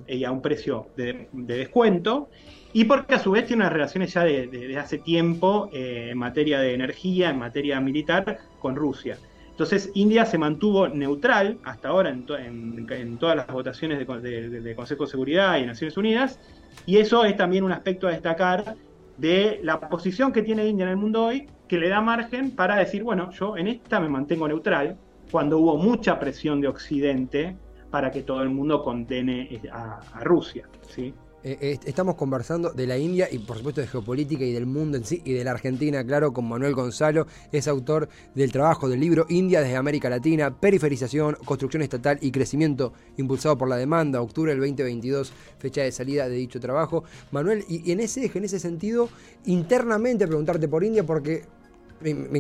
y 0.08 0.24
a 0.24 0.32
un 0.32 0.42
precio 0.42 0.88
de, 0.96 1.28
descuento, 1.34 2.30
y 2.72 2.86
porque 2.86 3.16
a 3.16 3.20
su 3.20 3.32
vez 3.32 3.48
tiene 3.48 3.64
unas 3.64 3.74
relaciones 3.74 4.14
ya 4.14 4.24
de, 4.24 4.78
hace 4.80 5.00
tiempo 5.00 5.70
eh, 5.74 6.10
en 6.12 6.18
materia 6.18 6.60
de 6.60 6.74
energía, 6.74 7.32
en 7.32 7.40
materia 7.40 7.82
militar, 7.82 8.40
con 8.60 8.76
Rusia. 8.76 9.18
Entonces, 9.50 9.92
India 9.94 10.26
se 10.26 10.38
mantuvo 10.38 10.88
neutral 10.88 11.60
hasta 11.64 11.90
ahora 11.90 12.10
en, 12.10 13.18
todas 13.20 13.36
las 13.36 13.48
votaciones 13.48 14.00
de, 14.00 14.76
Consejo 14.76 15.04
de 15.04 15.12
Seguridad 15.12 15.58
y 15.58 15.66
Naciones 15.66 15.98
Unidas, 15.98 16.40
y 16.86 16.98
eso 16.98 17.26
es 17.26 17.36
también 17.36 17.64
un 17.64 17.72
aspecto 17.74 18.08
a 18.08 18.12
destacar 18.12 18.76
de 19.18 19.60
la 19.62 19.80
posición 19.82 20.32
que 20.32 20.42
tiene 20.42 20.66
India 20.66 20.86
en 20.86 20.92
el 20.92 20.98
mundo 20.98 21.26
hoy, 21.26 21.48
que 21.72 21.78
le 21.78 21.88
da 21.88 22.02
margen 22.02 22.52
para 22.52 22.76
decir, 22.76 23.02
bueno, 23.02 23.32
yo 23.32 23.56
en 23.56 23.66
esta 23.70 24.02
me 24.02 24.10
mantengo 24.10 24.46
neutral, 24.46 24.98
cuando 25.32 25.58
hubo 25.58 25.78
mucha 25.78 26.20
presión 26.20 26.60
de 26.60 26.68
Occidente 26.68 27.56
para 27.90 28.12
que 28.12 28.24
todo 28.24 28.42
el 28.42 28.50
mundo 28.50 28.84
condene 28.84 29.62
a, 29.72 30.02
Rusia. 30.22 30.68
¿sí? 30.94 31.14
Eh, 31.46 31.80
estamos 31.86 32.16
conversando 32.16 32.74
de 32.74 32.86
la 32.86 32.98
India 32.98 33.30
y 33.32 33.40
por 33.40 33.56
supuesto 33.56 33.80
de 33.80 33.88
geopolítica 33.88 34.44
y 34.44 34.52
del 34.52 34.66
mundo 34.66 34.98
en 34.98 35.06
sí 35.06 35.22
y 35.24 35.32
de 35.32 35.46
la 35.46 35.52
Argentina, 35.52 36.06
claro, 36.06 36.34
con 36.34 36.50
Manuel 36.50 36.76
Gonzalo, 36.76 37.26
es 37.54 37.70
autor 37.70 38.10
del 38.36 38.52
trabajo 38.52 38.90
del 38.90 39.00
libro 39.00 39.26
India 39.30 39.62
desde 39.62 39.78
América 39.78 40.10
Latina, 40.10 40.54
Periferización, 40.54 41.38
Construcción 41.46 41.84
Estatal 41.84 42.18
y 42.20 42.32
Crecimiento 42.32 42.92
impulsado 43.16 43.58
por 43.58 43.70
la 43.70 43.78
demanda, 43.78 44.22
octubre 44.22 44.52
del 44.52 44.60
2022, 44.60 45.32
fecha 45.58 45.84
de 45.84 45.94
salida 45.94 46.28
de 46.28 46.36
dicho 46.36 46.60
trabajo. 46.60 47.06
Manuel, 47.32 47.64
y 47.70 47.94
en 47.94 48.02
ese 48.02 48.26
eje, 48.26 48.40
en 48.40 48.44
ese 48.44 48.60
sentido, 48.60 49.08
internamente 49.46 50.28
preguntarte 50.28 50.68
por 50.68 50.84
India 50.84 51.06
porque 51.06 51.46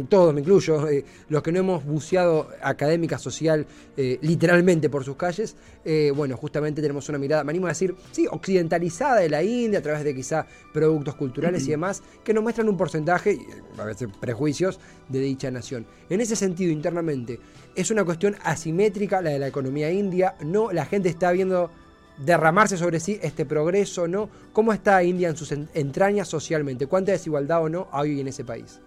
todos 0.09 0.33
me 0.33 0.41
incluyo, 0.41 0.87
eh, 0.89 1.05
los 1.29 1.41
que 1.41 1.51
no 1.51 1.59
hemos 1.59 1.85
buceado 1.85 2.49
académica, 2.61 3.17
social, 3.17 3.65
eh, 3.97 4.17
literalmente 4.21 4.89
por 4.89 5.03
sus 5.03 5.15
calles, 5.15 5.55
eh, 5.85 6.11
bueno, 6.15 6.37
justamente 6.37 6.81
tenemos 6.81 7.07
una 7.09 7.17
mirada, 7.17 7.43
me 7.43 7.51
animo 7.51 7.67
a 7.67 7.69
decir, 7.69 7.95
sí, 8.11 8.27
occidentalizada 8.29 9.21
de 9.21 9.29
la 9.29 9.43
India 9.43 9.79
a 9.79 9.81
través 9.81 10.03
de 10.03 10.15
quizá 10.15 10.45
productos 10.73 11.15
culturales 11.15 11.67
y 11.67 11.71
demás, 11.71 12.01
que 12.23 12.33
nos 12.33 12.43
muestran 12.43 12.69
un 12.69 12.77
porcentaje, 12.77 13.39
a 13.77 13.85
veces 13.85 14.09
prejuicios, 14.19 14.79
de 15.09 15.19
dicha 15.19 15.51
nación. 15.51 15.85
En 16.09 16.21
ese 16.21 16.35
sentido, 16.35 16.71
internamente, 16.71 17.39
es 17.75 17.91
una 17.91 18.03
cuestión 18.03 18.35
asimétrica 18.43 19.21
la 19.21 19.31
de 19.31 19.39
la 19.39 19.47
economía 19.47 19.91
india, 19.91 20.35
no, 20.43 20.71
la 20.71 20.85
gente 20.85 21.09
está 21.09 21.31
viendo 21.31 21.69
derramarse 22.17 22.77
sobre 22.77 22.99
sí 22.99 23.19
este 23.21 23.45
progreso, 23.45 24.07
¿no? 24.07 24.29
¿Cómo 24.53 24.73
está 24.73 25.03
India 25.03 25.29
en 25.29 25.37
sus 25.37 25.51
entrañas 25.51 26.27
socialmente? 26.27 26.87
¿Cuánta 26.87 27.11
desigualdad 27.11 27.63
o 27.63 27.69
no 27.69 27.87
hay 27.91 28.19
en 28.19 28.27
ese 28.27 28.43
país? 28.43 28.79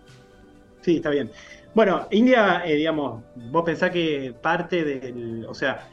Sí, 0.84 0.96
está 0.96 1.08
bien. 1.08 1.30
Bueno, 1.74 2.06
India, 2.10 2.62
eh, 2.66 2.74
digamos, 2.74 3.22
vos 3.50 3.64
pensás 3.64 3.90
que 3.90 4.34
parte 4.40 4.84
del. 4.84 5.46
O 5.48 5.54
sea, 5.54 5.88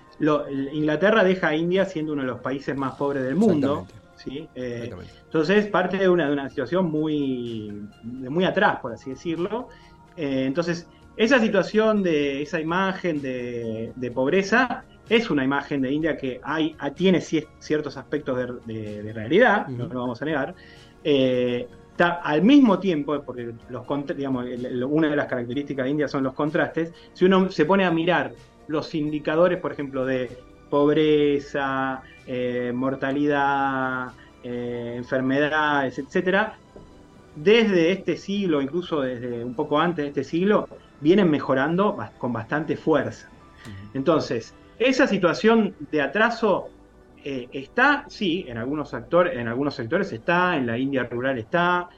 Inglaterra 0.73 1.23
deja 1.23 1.47
a 1.47 1.55
India 1.55 1.85
siendo 1.85 2.11
uno 2.11 2.23
de 2.23 2.27
los 2.27 2.41
países 2.41 2.75
más 2.75 2.95
pobres 2.95 3.23
del 3.23 3.35
mundo. 3.35 3.87
¿sí? 4.17 4.49
Eh, 4.53 4.91
entonces, 5.23 5.67
parte 5.67 5.97
de 5.97 6.09
una, 6.09 6.27
de 6.27 6.33
una 6.33 6.49
situación 6.49 6.91
muy, 6.91 7.87
muy 8.03 8.43
atrás, 8.43 8.79
por 8.81 8.91
así 8.91 9.11
decirlo. 9.11 9.69
Eh, 10.17 10.43
entonces, 10.45 10.87
esa 11.15 11.39
situación 11.39 12.03
de 12.03 12.41
esa 12.41 12.59
imagen 12.59 13.21
de, 13.21 14.11
pobreza 14.13 14.83
es 15.07 15.29
una 15.29 15.45
imagen 15.45 15.81
de 15.81 15.91
India 15.93 16.17
que 16.17 16.41
hay, 16.43 16.75
tiene 16.95 17.21
ciertos 17.21 17.95
aspectos 17.95 18.37
de, 18.67 19.13
realidad, 19.13 19.67
no 19.69 19.87
lo 19.87 20.01
vamos 20.01 20.21
a 20.21 20.25
negar 20.25 20.53
al 22.01 22.41
mismo 22.41 22.79
tiempo, 22.79 23.21
porque 23.23 23.53
los, 23.69 23.85
digamos, 24.15 24.45
una 24.87 25.09
de 25.09 25.15
las 25.15 25.27
características 25.27 25.85
de 25.85 25.91
India 25.91 26.07
son 26.07 26.23
los 26.23 26.33
contrastes, 26.33 26.93
si 27.13 27.25
uno 27.25 27.49
se 27.51 27.65
pone 27.65 27.85
a 27.85 27.91
mirar 27.91 28.33
los 28.67 28.93
indicadores, 28.95 29.59
por 29.59 29.71
ejemplo, 29.71 30.05
de 30.05 30.29
pobreza, 30.69 32.01
eh, 32.25 32.71
mortalidad, 32.73 34.11
eh, 34.43 34.93
enfermedades, 34.97 35.99
etcétera, 35.99 36.55
desde 37.35 37.91
este 37.91 38.17
siglo, 38.17 38.61
incluso 38.61 39.01
desde 39.01 39.43
un 39.43 39.53
poco 39.53 39.79
antes 39.79 40.03
de 40.03 40.09
este 40.09 40.23
siglo, 40.23 40.67
vienen 40.99 41.29
mejorando 41.29 41.97
con 42.17 42.33
bastante 42.33 42.75
fuerza. 42.75 43.29
Entonces, 43.93 44.53
esa 44.79 45.07
situación 45.07 45.75
de 45.91 46.01
atraso 46.01 46.69
eh, 47.23 47.49
está, 47.51 48.05
sí, 48.07 48.45
en 48.47 48.57
algunos, 48.57 48.93
actores, 48.93 49.37
en 49.37 49.47
algunos 49.47 49.75
sectores 49.75 50.11
está, 50.11 50.57
en 50.57 50.65
la 50.65 50.77
India 50.77 51.03
rural 51.03 51.37
está, 51.37 51.89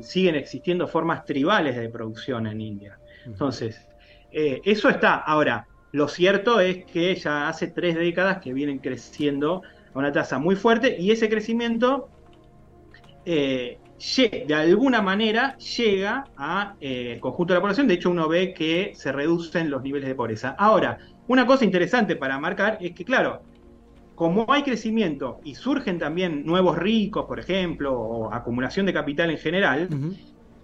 siguen 0.00 0.34
existiendo 0.34 0.88
formas 0.88 1.24
tribales 1.24 1.76
de 1.76 1.88
producción 1.88 2.46
en 2.46 2.60
India. 2.60 2.98
Entonces, 3.24 3.88
eh, 4.32 4.60
eso 4.64 4.88
está. 4.88 5.16
Ahora, 5.16 5.66
lo 5.92 6.08
cierto 6.08 6.58
es 6.60 6.84
que 6.84 7.14
ya 7.14 7.48
hace 7.48 7.68
tres 7.68 7.94
décadas 7.94 8.38
que 8.38 8.52
vienen 8.52 8.78
creciendo 8.78 9.62
a 9.94 9.98
una 9.98 10.10
tasa 10.10 10.38
muy 10.38 10.56
fuerte 10.56 10.96
y 10.98 11.10
ese 11.10 11.28
crecimiento 11.28 12.08
eh, 13.24 13.78
de 14.48 14.54
alguna 14.54 15.00
manera 15.00 15.56
llega 15.58 16.24
al 16.36 17.20
conjunto 17.20 17.52
de 17.52 17.58
la 17.58 17.60
población. 17.60 17.86
De 17.86 17.94
hecho, 17.94 18.10
uno 18.10 18.28
ve 18.28 18.52
que 18.52 18.92
se 18.96 19.12
reducen 19.12 19.70
los 19.70 19.82
niveles 19.82 20.08
de 20.08 20.16
pobreza. 20.16 20.56
Ahora, 20.58 20.98
una 21.28 21.46
cosa 21.46 21.64
interesante 21.64 22.16
para 22.16 22.36
marcar 22.40 22.78
es 22.80 22.92
que, 22.94 23.04
claro, 23.04 23.42
como 24.22 24.46
hay 24.52 24.62
crecimiento 24.62 25.40
y 25.42 25.56
surgen 25.56 25.98
también 25.98 26.46
nuevos 26.46 26.78
ricos, 26.78 27.24
por 27.24 27.40
ejemplo, 27.40 27.92
o 27.92 28.32
acumulación 28.32 28.86
de 28.86 28.92
capital 28.92 29.30
en 29.30 29.38
general, 29.38 29.88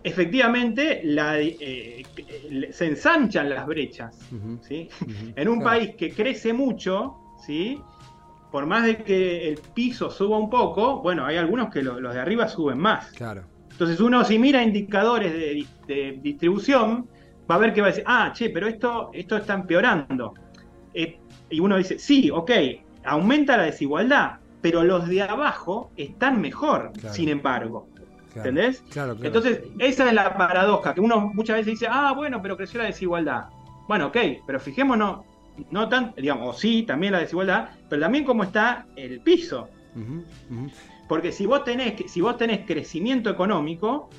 efectivamente 0.04 1.02
eh, 1.02 2.04
se 2.70 2.86
ensanchan 2.86 3.50
las 3.50 3.66
brechas. 3.66 4.16
en 4.70 5.48
un 5.48 5.60
país 5.60 5.96
que 5.96 6.12
crece 6.12 6.52
mucho, 6.52 7.16
¿sí? 7.44 7.80
por 8.52 8.64
más 8.64 8.84
de 8.84 8.98
que 8.98 9.48
el 9.48 9.58
piso 9.74 10.08
suba 10.08 10.38
un 10.38 10.48
poco, 10.48 11.02
bueno, 11.02 11.26
hay 11.26 11.36
algunos 11.36 11.68
que 11.68 11.82
los 11.82 12.14
de 12.14 12.20
arriba 12.20 12.46
suben 12.46 12.78
más. 12.78 13.10
Claro. 13.10 13.42
Entonces 13.72 13.98
uno 13.98 14.24
si 14.24 14.38
mira 14.38 14.62
indicadores 14.62 15.32
de, 15.32 16.20
distribución, 16.22 17.08
va 17.50 17.56
a 17.56 17.58
ver 17.58 17.74
que 17.74 17.80
va 17.80 17.88
a 17.88 17.90
decir, 17.90 18.04
ah, 18.06 18.30
che, 18.32 18.50
pero 18.50 18.68
esto, 18.68 19.10
esto 19.12 19.36
está 19.36 19.54
empeorando. 19.54 20.32
Eh, 20.94 21.18
y 21.50 21.58
uno 21.58 21.76
dice, 21.76 21.98
sí, 21.98 22.30
ok, 22.30 22.52
aumenta 23.08 23.56
la 23.56 23.64
desigualdad, 23.64 24.38
pero 24.60 24.84
los 24.84 25.08
de 25.08 25.22
abajo 25.22 25.90
están 25.96 26.40
mejor, 26.40 26.92
sin 27.12 27.28
embargo. 27.28 27.88
¿Entendés? 28.34 28.84
Entonces, 29.22 29.62
esa 29.78 30.06
es 30.06 30.12
la 30.12 30.36
paradoja, 30.36 30.94
que 30.94 31.00
uno 31.00 31.32
muchas 31.34 31.56
veces 31.56 31.72
dice, 31.72 31.88
ah, 31.90 32.12
bueno, 32.14 32.40
pero 32.40 32.56
creció 32.56 32.80
la 32.80 32.86
desigualdad. 32.86 33.46
Bueno, 33.88 34.08
ok, 34.08 34.16
pero 34.46 34.60
fijémonos, 34.60 35.20
no 35.70 35.88
tan, 35.88 36.14
digamos, 36.16 36.54
o 36.54 36.58
sí, 36.58 36.84
también 36.84 37.12
la 37.12 37.20
desigualdad, 37.20 37.70
pero 37.88 38.02
también 38.02 38.24
cómo 38.24 38.44
está 38.44 38.86
el 38.96 39.20
piso. 39.20 39.68
Porque 41.08 41.32
si 41.32 41.46
vos 41.46 41.64
tenés, 41.64 42.10
si 42.10 42.20
vos 42.20 42.36
tenés 42.36 42.66
crecimiento 42.66 43.30
económico, 43.30 44.10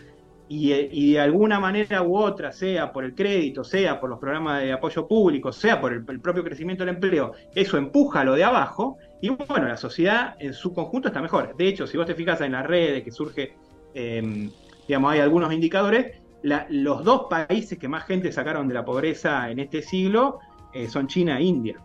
y, 0.51 1.13
de 1.13 1.20
alguna 1.20 1.60
manera 1.60 2.01
u 2.01 2.18
otra, 2.18 2.51
sea 2.51 2.91
por 2.91 3.06
el 3.06 3.13
crédito, 3.13 3.63
sea 3.63 4.00
por 4.00 4.10
los 4.10 4.18
programas 4.18 4.63
de 4.63 4.74
apoyo 4.74 5.08
público, 5.08 5.51
sea 5.51 5.79
por 5.79 5.94
el, 5.94 6.03
propio 6.03 6.44
crecimiento 6.44 6.84
del 6.84 6.96
empleo, 6.96 7.34
eso 7.53 7.77
empuja 7.77 8.24
lo 8.24 8.34
de 8.34 8.44
abajo 8.44 8.98
y 9.22 9.29
bueno, 9.29 9.68
la 9.68 9.77
sociedad 9.77 10.36
en 10.39 10.53
su 10.53 10.74
conjunto 10.74 11.10
está 11.10 11.22
mejor. 11.22 11.56
De 11.56 11.68
hecho, 11.68 11.86
si 11.86 11.98
vos 11.98 12.08
te 12.08 12.15
fijas 12.15 12.41
en 12.41 12.53
las 12.53 12.65
redes 12.65 13.03
que 13.03 13.12
surge, 13.12 13.53
em, 13.94 14.50
digamos, 14.88 15.12
hay 15.12 15.20
algunos 15.20 15.53
indicadores, 15.53 16.20
los 16.41 17.03
dos 17.03 17.27
países 17.29 17.77
que 17.77 17.88
más 17.88 18.06
gente 18.06 18.32
sacaron 18.32 18.68
de 18.68 18.74
la 18.74 18.84
pobreza 18.84 19.51
en 19.51 19.60
este 19.60 19.84
siglo 19.84 20.39
eh, 20.71 20.88
son 20.88 21.07
China 21.07 21.39
e 21.39 21.43
India. 21.43 21.79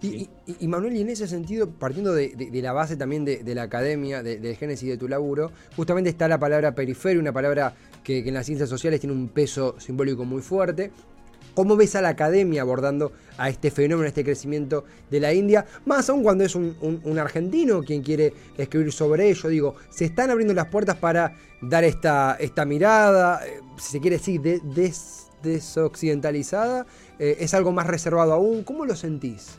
y, 0.00 0.68
Manuel, 0.68 0.96
y 0.96 1.00
en 1.00 1.08
ese 1.08 1.26
sentido, 1.26 1.68
partiendo 1.68 2.14
de, 2.14 2.50
la 2.62 2.72
base 2.72 2.96
también 2.96 3.24
de, 3.24 3.54
la 3.54 3.62
academia, 3.62 4.22
del 4.22 4.56
génesis 4.56 4.88
de 4.88 4.96
tu 4.96 5.08
laburo, 5.08 5.50
justamente 5.74 6.10
está 6.10 6.28
la 6.28 6.38
palabra 6.38 6.74
periferia, 6.74 7.20
una 7.20 7.32
palabra 7.32 7.74
que, 8.04 8.20
en 8.20 8.34
las 8.34 8.46
ciencias 8.46 8.68
sociales 8.68 9.00
tiene 9.00 9.14
un 9.14 9.28
peso 9.28 9.74
simbólico 9.78 10.24
muy 10.24 10.42
fuerte. 10.42 10.92
¿Cómo 11.54 11.76
ves 11.76 11.96
a 11.96 12.02
la 12.02 12.10
academia 12.10 12.62
abordando 12.62 13.10
a 13.36 13.48
este 13.48 13.72
fenómeno, 13.72 14.04
a 14.04 14.08
este 14.08 14.22
crecimiento 14.22 14.84
de 15.10 15.18
la 15.18 15.34
India? 15.34 15.66
Más 15.86 16.08
aún 16.08 16.22
cuando 16.22 16.44
es 16.44 16.54
un, 16.54 17.18
argentino 17.18 17.82
quien 17.82 18.00
quiere 18.00 18.32
escribir 18.56 18.92
sobre 18.92 19.28
ello. 19.28 19.48
Digo, 19.48 19.74
se 19.90 20.04
están 20.04 20.30
abriendo 20.30 20.54
las 20.54 20.68
puertas 20.68 20.96
para 20.98 21.34
dar 21.60 21.82
esta, 21.82 22.36
esta 22.38 22.64
mirada, 22.64 23.44
eh, 23.44 23.60
si 23.76 23.90
se 23.90 24.00
quiere 24.00 24.18
decir, 24.18 24.40
de, 24.40 24.92
desoccidentalizada? 25.42 26.86
Eh, 27.18 27.36
¿Es 27.40 27.54
algo 27.54 27.72
más 27.72 27.86
reservado 27.86 28.32
aún? 28.32 28.62
¿Cómo 28.64 28.84
lo 28.84 28.96
sentís? 28.96 29.56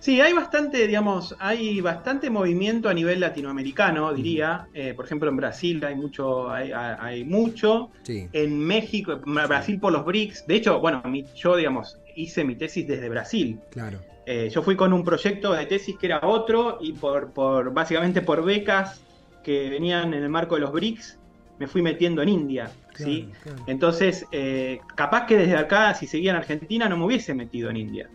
Sí, 0.00 0.18
hay 0.22 0.32
bastante, 0.32 0.86
digamos, 0.86 1.36
hay 1.38 1.82
bastante 1.82 2.30
movimiento 2.30 2.88
a 2.88 2.94
nivel 2.94 3.20
latinoamericano, 3.20 4.14
diría. 4.14 4.66
Eh, 4.72 4.94
por 4.94 5.04
ejemplo, 5.04 5.28
en 5.28 5.36
Brasil 5.36 5.84
hay 5.84 5.94
mucho, 5.94 6.50
hay, 6.50 7.22
mucho. 7.24 7.90
En 8.06 8.58
México, 8.58 9.20
Brasil 9.24 9.78
por 9.78 9.92
los 9.92 10.06
BRICS. 10.06 10.46
De 10.46 10.56
hecho, 10.56 10.80
bueno, 10.80 11.02
yo, 11.36 11.54
digamos, 11.54 11.98
hice 12.16 12.44
mi 12.44 12.56
tesis 12.56 12.88
desde 12.88 13.10
Brasil. 13.10 13.60
Claro. 13.70 13.98
Eh, 14.24 14.48
yo 14.50 14.62
fui 14.62 14.74
con 14.74 14.94
un 14.94 15.04
proyecto 15.04 15.52
de 15.52 15.66
tesis 15.66 15.96
que 15.98 16.06
era 16.06 16.20
otro 16.22 16.78
y 16.80 16.94
por, 16.94 17.32
por 17.32 17.72
básicamente 17.74 18.22
por 18.22 18.42
becas 18.42 19.02
que 19.42 19.68
venían 19.68 20.14
en 20.14 20.22
el 20.22 20.28
marco 20.30 20.54
de 20.54 20.62
los 20.62 20.72
BRICS, 20.72 21.18
me 21.60 21.66
fui 21.66 21.82
metiendo 21.82 22.22
en 22.22 22.30
India. 22.30 22.70
¿sí? 22.94 23.28
Entonces, 23.66 24.26
eh, 24.32 24.80
capaz 24.94 25.26
que 25.26 25.36
desde 25.36 25.56
acá, 25.56 25.94
si 25.94 26.06
seguía 26.06 26.30
en 26.30 26.38
Argentina, 26.38 26.88
no 26.88 26.96
me 26.96 27.04
hubiese 27.04 27.34
metido 27.34 27.68
en 27.68 27.76
India. 27.76 28.08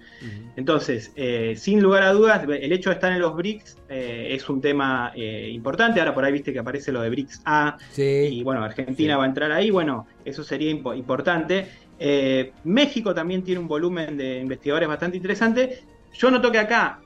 Entonces, 0.55 1.11
eh, 1.15 1.53
sin 1.55 1.79
lugar 1.79 2.01
a 2.03 2.11
dudas, 2.11 2.43
el 2.43 2.71
hecho 2.73 2.89
de 2.89 2.95
estar 2.95 3.11
en 3.11 3.19
los 3.19 3.35
BRICS 3.35 3.77
eh, 3.87 4.29
es 4.31 4.49
un 4.49 4.61
tema 4.61 5.13
importante. 5.15 5.99
Ahora 5.99 6.15
por 6.15 6.25
ahí 6.25 6.33
viste 6.33 6.51
que 6.51 6.59
aparece 6.59 6.91
lo 6.91 7.01
de 7.01 7.09
BRICS 7.11 7.41
A. 7.45 7.77
Y 8.31 8.43
bueno, 8.43 8.63
Argentina 8.63 9.15
va 9.15 9.25
a 9.25 9.27
entrar 9.27 9.51
ahí. 9.51 9.69
Bueno, 9.69 10.07
eso 10.25 10.43
sería 10.43 10.71
importante. 10.71 11.67
México 12.63 13.13
también 13.13 13.43
tiene 13.43 13.61
un 13.61 13.67
volumen 13.67 14.17
de 14.17 14.39
investigadores 14.39 14.89
bastante 14.89 15.17
interesante. 15.17 15.83
Yo 16.13 16.31
noto 16.31 16.51
que 16.51 16.57
acá 16.57 16.99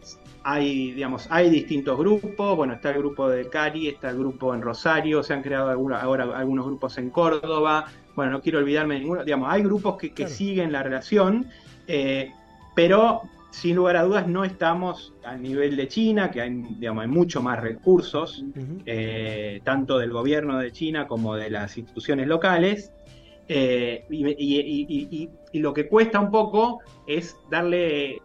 hay, 0.51 0.91
digamos, 0.93 1.27
hay 1.29 1.49
distintos 1.49 1.97
grupos, 1.97 2.55
bueno, 2.55 2.73
está 2.73 2.89
el 2.91 2.97
grupo 2.97 3.29
de 3.29 3.47
Cari, 3.49 3.87
está 3.87 4.09
el 4.09 4.17
grupo 4.17 4.53
en 4.55 4.61
Rosario, 4.61 5.21
se 5.21 5.33
han 5.33 5.43
creado 5.43 5.69
ahora 5.95 6.23
algunos 6.35 6.65
grupos 6.65 6.97
en 6.97 7.11
Córdoba, 7.11 7.85
bueno, 8.15 8.31
no 8.31 8.41
quiero 8.41 8.59
olvidarme 8.59 8.95
de 8.95 9.01
ninguno, 9.01 9.23
digamos, 9.23 9.47
hay 9.51 9.61
grupos 9.61 9.97
que, 9.97 10.27
siguen 10.27 10.71
la 10.71 10.81
relación, 10.81 11.47
eh, 11.87 12.31
pero 12.75 13.21
sin 13.51 13.75
lugar 13.75 13.97
a 13.97 14.03
dudas 14.03 14.27
no 14.27 14.43
estamos 14.43 15.13
a 15.23 15.35
nivel 15.35 15.75
de 15.75 15.87
China, 15.87 16.31
que 16.31 16.41
hay, 16.41 16.49
digamos, 16.79 17.03
hay 17.03 17.09
mucho 17.09 17.41
más 17.43 17.59
recursos, 17.59 18.43
eh, 18.85 19.61
tanto 19.63 19.99
del 19.99 20.11
gobierno 20.11 20.57
de 20.57 20.71
China 20.71 21.07
como 21.07 21.35
de 21.35 21.49
las 21.49 21.77
instituciones 21.77 22.27
locales. 22.27 22.91
Eh, 23.51 24.05
y, 24.11 25.29
lo 25.53 25.73
que 25.73 25.87
cuesta 25.87 26.19
un 26.19 26.29
poco 26.29 26.81
es 27.07 27.35
darle, 27.49 28.21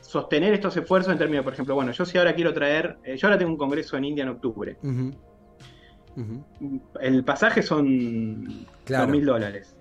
sostener 0.00 0.54
estos 0.54 0.76
esfuerzos 0.76 1.12
en 1.12 1.18
términos, 1.18 1.44
por 1.44 1.52
ejemplo, 1.52 1.74
bueno, 1.74 1.92
yo 1.92 2.04
si 2.04 2.18
ahora 2.18 2.34
quiero 2.34 2.52
traer, 2.52 2.96
eh, 3.04 3.16
yo 3.16 3.28
ahora 3.28 3.38
tengo 3.38 3.50
un 3.50 3.58
congreso 3.58 3.96
en 3.96 4.04
India 4.04 4.22
en 4.22 4.30
octubre. 4.30 4.76
El 7.00 7.24
pasaje 7.24 7.62
son 7.62 8.66
dos 8.86 9.08
mil 9.08 9.24
dólares. 9.24 9.76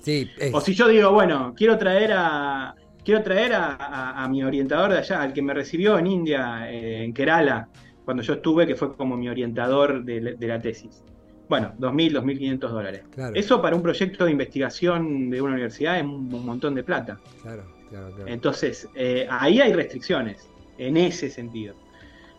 Sí, 0.00 0.30
O 0.52 0.60
si 0.60 0.72
yo 0.74 0.88
digo, 0.88 1.10
bueno, 1.10 1.52
quiero 1.56 1.76
traer 1.76 2.12
a, 2.14 2.76
quiero 3.04 3.22
traer 3.22 3.52
a, 3.54 4.26
mi 4.30 4.42
orientador 4.42 4.92
de 4.92 4.98
allá, 4.98 5.22
al 5.22 5.32
que 5.32 5.42
me 5.42 5.54
recibió 5.54 5.98
en 5.98 6.06
India, 6.06 6.70
eh, 6.70 7.04
en 7.04 7.12
Kerala, 7.12 7.68
cuando 8.04 8.22
yo 8.22 8.34
estuve, 8.34 8.66
que 8.66 8.74
fue 8.74 8.96
como 8.96 9.16
mi 9.16 9.28
orientador 9.28 10.04
de, 10.04 10.36
la 10.38 10.60
tesis. 10.60 11.04
Bueno, 11.48 11.72
2.000, 11.78 12.22
2.500 12.22 12.58
dólares. 12.68 13.02
Eso 13.34 13.62
para 13.62 13.76
un 13.76 13.82
proyecto 13.82 14.24
de 14.24 14.32
investigación 14.32 15.30
de 15.30 15.40
una 15.40 15.52
universidad 15.52 15.98
es 15.98 16.04
un, 16.04 16.28
montón 16.28 16.74
de 16.74 16.82
plata. 16.82 17.20
Claro, 17.42 17.64
claro, 17.88 18.14
claro. 18.14 18.30
Entonces, 18.30 18.88
eh, 18.94 19.26
ahí 19.30 19.60
hay 19.60 19.72
restricciones, 19.72 20.48
en 20.78 20.96
ese 20.96 21.30
sentido. 21.30 21.74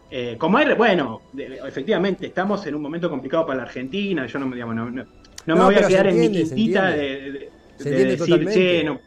Eh, 0.09 0.35
como 0.37 0.57
hay, 0.57 0.73
bueno, 0.75 1.21
efectivamente, 1.67 2.27
estamos 2.27 2.65
en 2.65 2.75
un 2.75 2.81
momento 2.81 3.09
complicado 3.09 3.45
para 3.45 3.57
la 3.57 3.63
Argentina, 3.63 4.25
yo 4.25 4.39
no, 4.39 4.53
digamos, 4.53 4.75
no, 4.75 4.89
no, 4.89 5.55
me 5.55 5.63
voy 5.63 5.75
a 5.75 5.87
quedar 5.87 6.07
en 6.07 6.19
mi 6.19 6.31
quintita 6.31 6.91
de, 6.91 7.49
decir, 7.77 8.47
che, 8.49 8.83
no, 8.83 8.99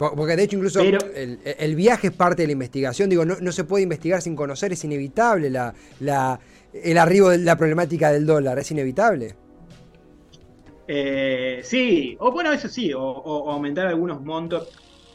porque 0.00 0.34
de 0.34 0.44
hecho 0.44 0.56
incluso 0.56 0.80
el, 0.80 1.74
viaje 1.74 2.06
es 2.06 2.12
parte 2.14 2.42
de 2.42 2.46
la 2.46 2.52
investigación. 2.52 3.10
Digo, 3.10 3.26
no, 3.26 3.52
se 3.52 3.64
puede 3.64 3.82
investigar 3.82 4.22
sin 4.22 4.34
conocer, 4.34 4.72
es 4.72 4.82
inevitable 4.84 5.50
la, 5.50 6.40
el 6.72 6.96
arribo 6.96 7.28
de 7.28 7.38
la 7.38 7.56
problemática 7.56 8.10
del 8.10 8.24
dólar, 8.24 8.58
es 8.58 8.70
inevitable. 8.70 9.34
Eh, 10.88 11.60
sí, 11.62 12.16
o 12.18 12.32
bueno, 12.32 12.50
eso 12.50 12.68
sí, 12.68 12.92
o, 12.94 13.50
aumentar 13.50 13.86
algunos 13.88 14.22
montos. 14.22 14.70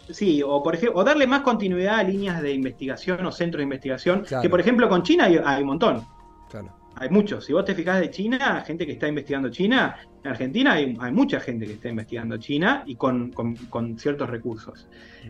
Sí, 0.09 0.43
o 0.43 0.61
por 0.61 0.75
ejemplo, 0.75 0.99
o 0.99 1.03
darle 1.03 1.27
más 1.27 1.41
continuidad 1.41 1.95
a 1.99 2.03
líneas 2.03 2.41
de 2.41 2.53
investigación 2.53 3.25
o 3.25 3.31
centros 3.31 3.59
de 3.59 3.63
investigación, 3.63 4.23
que 4.41 4.49
por 4.49 4.59
ejemplo 4.59 4.87
con 4.87 5.03
China 5.03 5.25
hay, 5.25 5.39
hay 5.43 5.61
un 5.61 5.67
montón. 5.67 6.05
Claro 6.49 6.85
hay 6.97 7.09
muchos. 7.09 7.45
Si 7.45 7.53
vos 7.53 7.65
te 7.65 7.75
fijas 7.75 7.99
de 7.99 8.09
China, 8.09 8.63
gente 8.65 8.85
que 8.85 8.93
está 8.93 9.07
investigando 9.07 9.49
China, 9.49 9.97
en 10.23 10.31
Argentina 10.31 10.73
hay, 10.73 10.95
mucha 11.11 11.39
gente 11.39 11.65
que 11.65 11.73
está 11.73 11.89
investigando 11.89 12.37
China 12.37 12.83
y 12.85 12.95
con, 12.95 13.33
ciertos 13.97 14.29
recursos. 14.29 14.87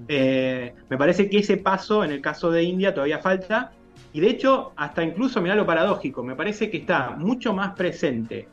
Eh, 0.08 0.74
me 0.90 0.98
parece 0.98 1.30
que 1.30 1.40
ese 1.40 1.58
paso 1.58 2.04
en 2.04 2.12
el 2.12 2.22
caso 2.22 2.52
de 2.52 2.64
India 2.64 2.94
todavía 2.94 3.20
falta. 3.20 3.72
Y 4.14 4.22
de 4.22 4.30
hecho, 4.30 4.72
hasta 4.76 5.04
incluso, 5.04 5.42
mirá 5.42 5.56
lo 5.56 5.66
paradójico, 5.66 6.24
me 6.24 6.36
parece 6.36 6.70
que 6.70 6.78
está 6.78 7.12
mucho 7.12 7.54
más 7.54 7.76
presente 7.76 8.48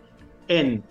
en 0.49 0.83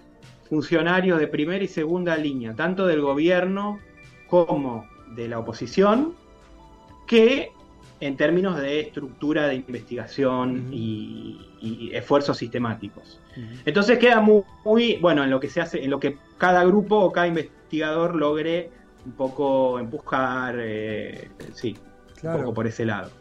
funcionarios 0.47 1.19
de 1.19 1.27
primera 1.27 1.63
y 1.63 1.67
segunda 1.67 2.15
línea, 2.15 2.53
tanto 2.53 2.85
del 2.85 3.01
gobierno 3.01 3.79
como 4.27 4.85
de 5.15 5.27
la 5.27 5.39
oposición, 5.39 6.13
que 7.07 7.51
en 7.99 8.17
términos 8.17 8.59
de 8.59 8.79
estructura 8.79 9.47
de 9.47 9.55
investigación 9.55 10.69
y, 10.71 11.47
esfuerzos 11.93 12.37
sistemáticos. 12.37 13.19
Entonces 13.65 13.99
queda 13.99 14.19
muy, 14.19 14.97
bueno 14.99 15.23
en 15.23 15.29
lo 15.29 15.39
que 15.39 15.49
se 15.49 15.61
hace, 15.61 15.83
en 15.83 15.91
lo 15.91 15.99
que 15.99 16.17
cada 16.37 16.63
grupo 16.63 16.97
o 16.97 17.11
cada 17.11 17.27
investigador 17.27 18.15
logre 18.15 18.71
un 19.05 19.11
poco 19.11 19.77
empujar, 19.77 20.55
eh, 20.59 21.29
sí, 21.53 21.77
un 22.23 22.33
poco 22.33 22.53
por 22.53 22.65
ese 22.65 22.85
lado. 22.85 23.11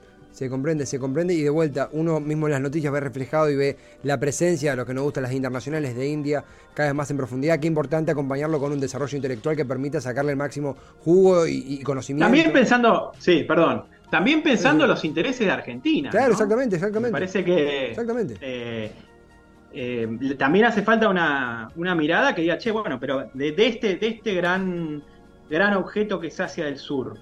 Se 0.40 0.48
comprende, 0.48 0.86
se 0.86 0.98
comprende 0.98 1.34
y 1.34 1.42
de 1.42 1.50
vuelta 1.50 1.90
uno 1.92 2.18
mismo 2.18 2.46
en 2.46 2.52
las 2.52 2.62
noticias 2.62 2.90
ve 2.90 2.98
reflejado 2.98 3.50
y 3.50 3.56
ve 3.56 3.76
la 4.04 4.18
presencia 4.18 4.70
de 4.70 4.76
lo 4.78 4.86
que 4.86 4.94
nos 4.94 5.04
gusta 5.04 5.20
las 5.20 5.34
internacionales 5.34 5.94
de 5.94 6.08
India 6.08 6.42
cada 6.72 6.88
vez 6.88 6.94
más 6.96 7.10
en 7.10 7.18
profundidad. 7.18 7.60
Qué 7.60 7.66
importante 7.66 8.10
acompañarlo 8.10 8.58
con 8.58 8.72
un 8.72 8.80
desarrollo 8.80 9.14
intelectual 9.14 9.54
que 9.54 9.66
permita 9.66 10.00
sacarle 10.00 10.30
el 10.30 10.38
máximo 10.38 10.78
jugo 11.00 11.46
y, 11.46 11.82
conocimiento. 11.82 12.24
También 12.24 12.54
pensando, 12.54 13.12
sí, 13.18 13.44
perdón, 13.46 13.84
también 14.10 14.42
pensando 14.42 14.86
los 14.86 15.04
intereses 15.04 15.40
de 15.40 15.52
Argentina. 15.52 16.08
Claro, 16.08 16.32
exactamente, 16.32 16.76
exactamente. 16.76 17.12
Me 17.12 17.20
parece 17.20 17.44
que. 17.44 17.90
Exactamente. 17.90 18.36
Eh, 18.40 18.92
eh, 19.74 20.36
también 20.38 20.64
hace 20.64 20.80
falta 20.80 21.10
una, 21.10 21.68
mirada 21.94 22.34
que 22.34 22.40
diga, 22.40 22.56
che, 22.56 22.70
bueno, 22.70 22.98
pero 22.98 23.28
de, 23.34 23.54
este, 23.58 23.96
de 23.96 24.06
este 24.06 24.32
gran, 24.32 25.02
gran 25.50 25.74
objeto 25.74 26.18
que 26.18 26.28
es 26.28 26.40
hacia 26.40 26.66
el 26.66 26.78
sur, 26.78 27.18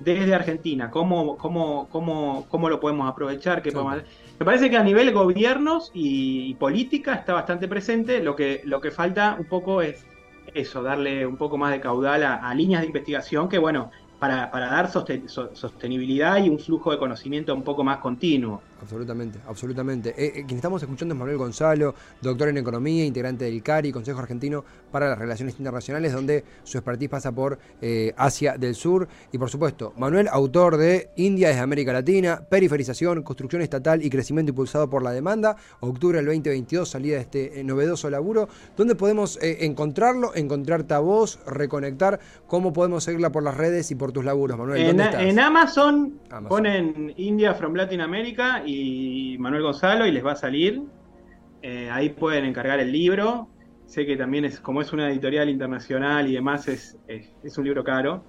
desde 0.00 0.34
Argentina, 0.34 0.90
¿cómo, 0.90 1.36
cómo, 1.36 1.88
cómo, 1.90 2.46
cómo 2.48 2.68
lo 2.68 2.80
podemos 2.80 3.08
aprovechar? 3.08 3.62
¿Qué 3.62 3.70
Me 3.72 4.46
parece 4.46 4.70
que 4.70 4.76
a 4.76 4.82
nivel 4.82 5.12
gobiernos 5.12 5.90
y, 5.94 6.54
política 6.54 7.14
está 7.14 7.34
bastante 7.34 7.68
presente. 7.68 8.22
Lo 8.22 8.34
que, 8.34 8.62
lo 8.64 8.80
que 8.80 8.90
falta 8.90 9.36
un 9.38 9.46
poco 9.46 9.82
es 9.82 10.06
eso, 10.54 10.82
darle 10.82 11.26
un 11.26 11.36
poco 11.36 11.56
más 11.56 11.70
de 11.70 11.80
caudal 11.80 12.24
a 12.24 12.52
líneas 12.54 12.80
de 12.80 12.88
investigación 12.88 13.48
que, 13.48 13.58
bueno, 13.58 13.90
para, 14.20 14.50
para 14.50 14.66
dar 14.66 14.90
sostenibilidad 14.90 16.44
y 16.44 16.48
un 16.48 16.58
flujo 16.58 16.92
de 16.92 16.98
conocimiento 16.98 17.54
un 17.54 17.62
poco 17.62 17.82
más 17.82 17.98
continuo. 17.98 18.62
Absolutamente, 18.82 19.38
absolutamente. 19.46 20.10
Eh, 20.16 20.32
eh, 20.36 20.44
quien 20.46 20.56
estamos 20.56 20.82
escuchando 20.82 21.14
es 21.14 21.18
Manuel 21.18 21.36
Gonzalo, 21.36 21.94
doctor 22.20 22.48
en 22.48 22.58
Economía, 22.58 23.04
integrante 23.04 23.44
del 23.44 23.62
CARI, 23.62 23.92
Consejo 23.92 24.20
Argentino 24.20 24.64
para 24.90 25.08
las 25.08 25.18
Relaciones 25.18 25.58
Internacionales, 25.58 26.12
donde 26.12 26.44
su 26.64 26.78
expertise 26.78 27.10
pasa 27.10 27.32
por 27.32 27.58
eh, 27.82 28.14
Asia 28.16 28.56
del 28.56 28.74
Sur. 28.74 29.06
Y 29.32 29.38
por 29.38 29.50
supuesto, 29.50 29.92
Manuel, 29.98 30.28
autor 30.28 30.78
de 30.78 31.10
India 31.16 31.48
desde 31.48 31.60
América 31.60 31.92
Latina, 31.92 32.42
Periferización, 32.48 33.22
Construcción 33.22 33.60
Estatal 33.62 34.02
y 34.04 34.08
Crecimiento 34.08 34.50
Impulsado 34.50 34.88
por 34.88 35.02
la 35.02 35.12
Demanda, 35.12 35.56
octubre 35.80 36.16
del 36.16 36.26
2022, 36.26 36.88
salida 36.88 37.16
de 37.16 37.22
este 37.22 37.64
novedoso 37.64 38.08
laburo, 38.08 38.48
donde 38.76 38.94
podemos 38.94 39.38
encontrarlo, 39.42 40.34
encontrarte 40.34 40.94
a 40.94 41.00
vos, 41.00 41.38
reconectar, 41.46 42.18
cómo 42.46 42.72
podemos 42.72 43.04
seguirla 43.04 43.30
por 43.30 43.42
las 43.42 43.56
redes 43.56 43.90
y 43.90 43.94
por 43.94 44.12
tus 44.12 44.24
laburos, 44.24 44.56
Manuel. 44.58 44.80
En, 44.80 45.00
en 45.00 45.38
Amazon, 45.38 46.18
Amazon, 46.30 46.48
ponen 46.48 47.14
India 47.16 47.54
from 47.54 47.74
Latin 47.74 48.00
America 48.00 48.62
y 48.64 48.69
Manuel 49.38 49.62
Gonzalo 49.62 50.06
y 50.06 50.12
les 50.12 50.24
va 50.24 50.32
a 50.32 50.36
salir. 50.36 50.82
Eh, 51.62 51.88
ahí 51.90 52.10
pueden 52.10 52.44
encargar 52.44 52.80
el 52.80 52.92
libro. 52.92 53.48
Sé 53.86 54.06
que 54.06 54.16
también 54.16 54.44
es, 54.44 54.60
como 54.60 54.80
es 54.80 54.92
una 54.92 55.10
editorial 55.10 55.48
internacional 55.48 56.28
y 56.28 56.34
demás, 56.34 56.68
es, 56.68 56.96
es, 57.08 57.58
un 57.58 57.64
libro 57.64 57.82
caro. 57.82 58.24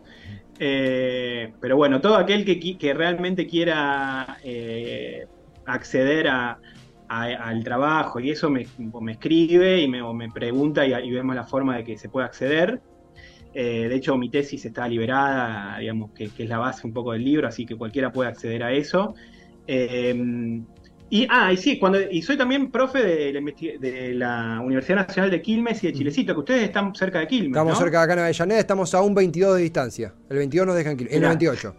Eh, 0.60 1.54
pero 1.62 1.78
bueno, 1.78 2.02
todo 2.02 2.16
aquel 2.16 2.44
que, 2.44 2.78
que 2.78 2.94
realmente 2.94 3.46
quiera 3.46 4.38
eh, 4.44 5.28
acceder 5.66 6.28
a, 6.28 6.60
al 7.08 7.64
trabajo 7.64 8.20
y 8.20 8.32
eso 8.32 8.50
me, 8.50 8.66
escribe 9.12 9.82
y 9.82 9.88
me, 9.88 10.02
me 10.14 10.30
pregunta 10.30 10.86
y, 10.86 11.12
vemos 11.12 11.36
la 11.36 11.44
forma 11.44 11.78
de 11.78 11.84
que 11.84 11.98
se 11.98 12.10
pueda 12.10 12.26
acceder. 12.26 12.82
de 13.54 13.94
hecho, 13.94 14.18
mi 14.18 14.30
tesis 14.30 14.66
está 14.66 14.88
liberada, 14.88 15.78
digamos, 15.78 16.12
que, 16.12 16.30
que, 16.30 16.44
es 16.44 16.50
la 16.50 16.58
base 16.58 16.88
un 16.88 16.94
poco 16.94 17.12
del 17.12 17.24
libro, 17.24 17.48
así 17.48 17.66
que 17.66 17.76
cualquiera 17.76 18.12
puede 18.12 18.30
acceder 18.30 18.64
a 18.64 18.72
eso. 18.72 19.14
Em, 19.74 20.66
y, 21.10 21.26
ah, 21.30 21.54
y 21.54 21.56
sí, 21.56 21.80
cuando, 21.80 21.98
y 22.02 22.22
soy 22.22 22.38
también 22.38 22.70
profe 22.72 23.00
de 23.02 24.14
la, 24.14 24.60
Universidad 24.62 25.08
Nacional 25.08 25.32
de 25.32 25.42
Quilmes 25.42 25.82
y 25.82 25.88
de 25.88 25.94
Chilecito, 25.94 26.34
que 26.34 26.40
ustedes 26.40 26.64
están 26.64 26.94
cerca 26.94 27.20
de 27.20 27.28
Quilmes. 27.28 27.52
Estamos 27.52 27.78
cerca 27.78 28.00
de 28.00 28.04
acá 28.04 28.14
en 28.14 28.20
Avellaneda, 28.20 28.60
estamos 28.60 28.94
a 28.94 29.02
un 29.02 29.16
22 29.16 29.56
de 29.56 29.62
distancia. 29.62 30.14
El 30.30 30.38
22 30.40 30.68
nos 30.68 30.76
dejan 30.76 30.98
Quilmes, 30.98 31.16
el 31.16 31.22
28. 31.22 31.76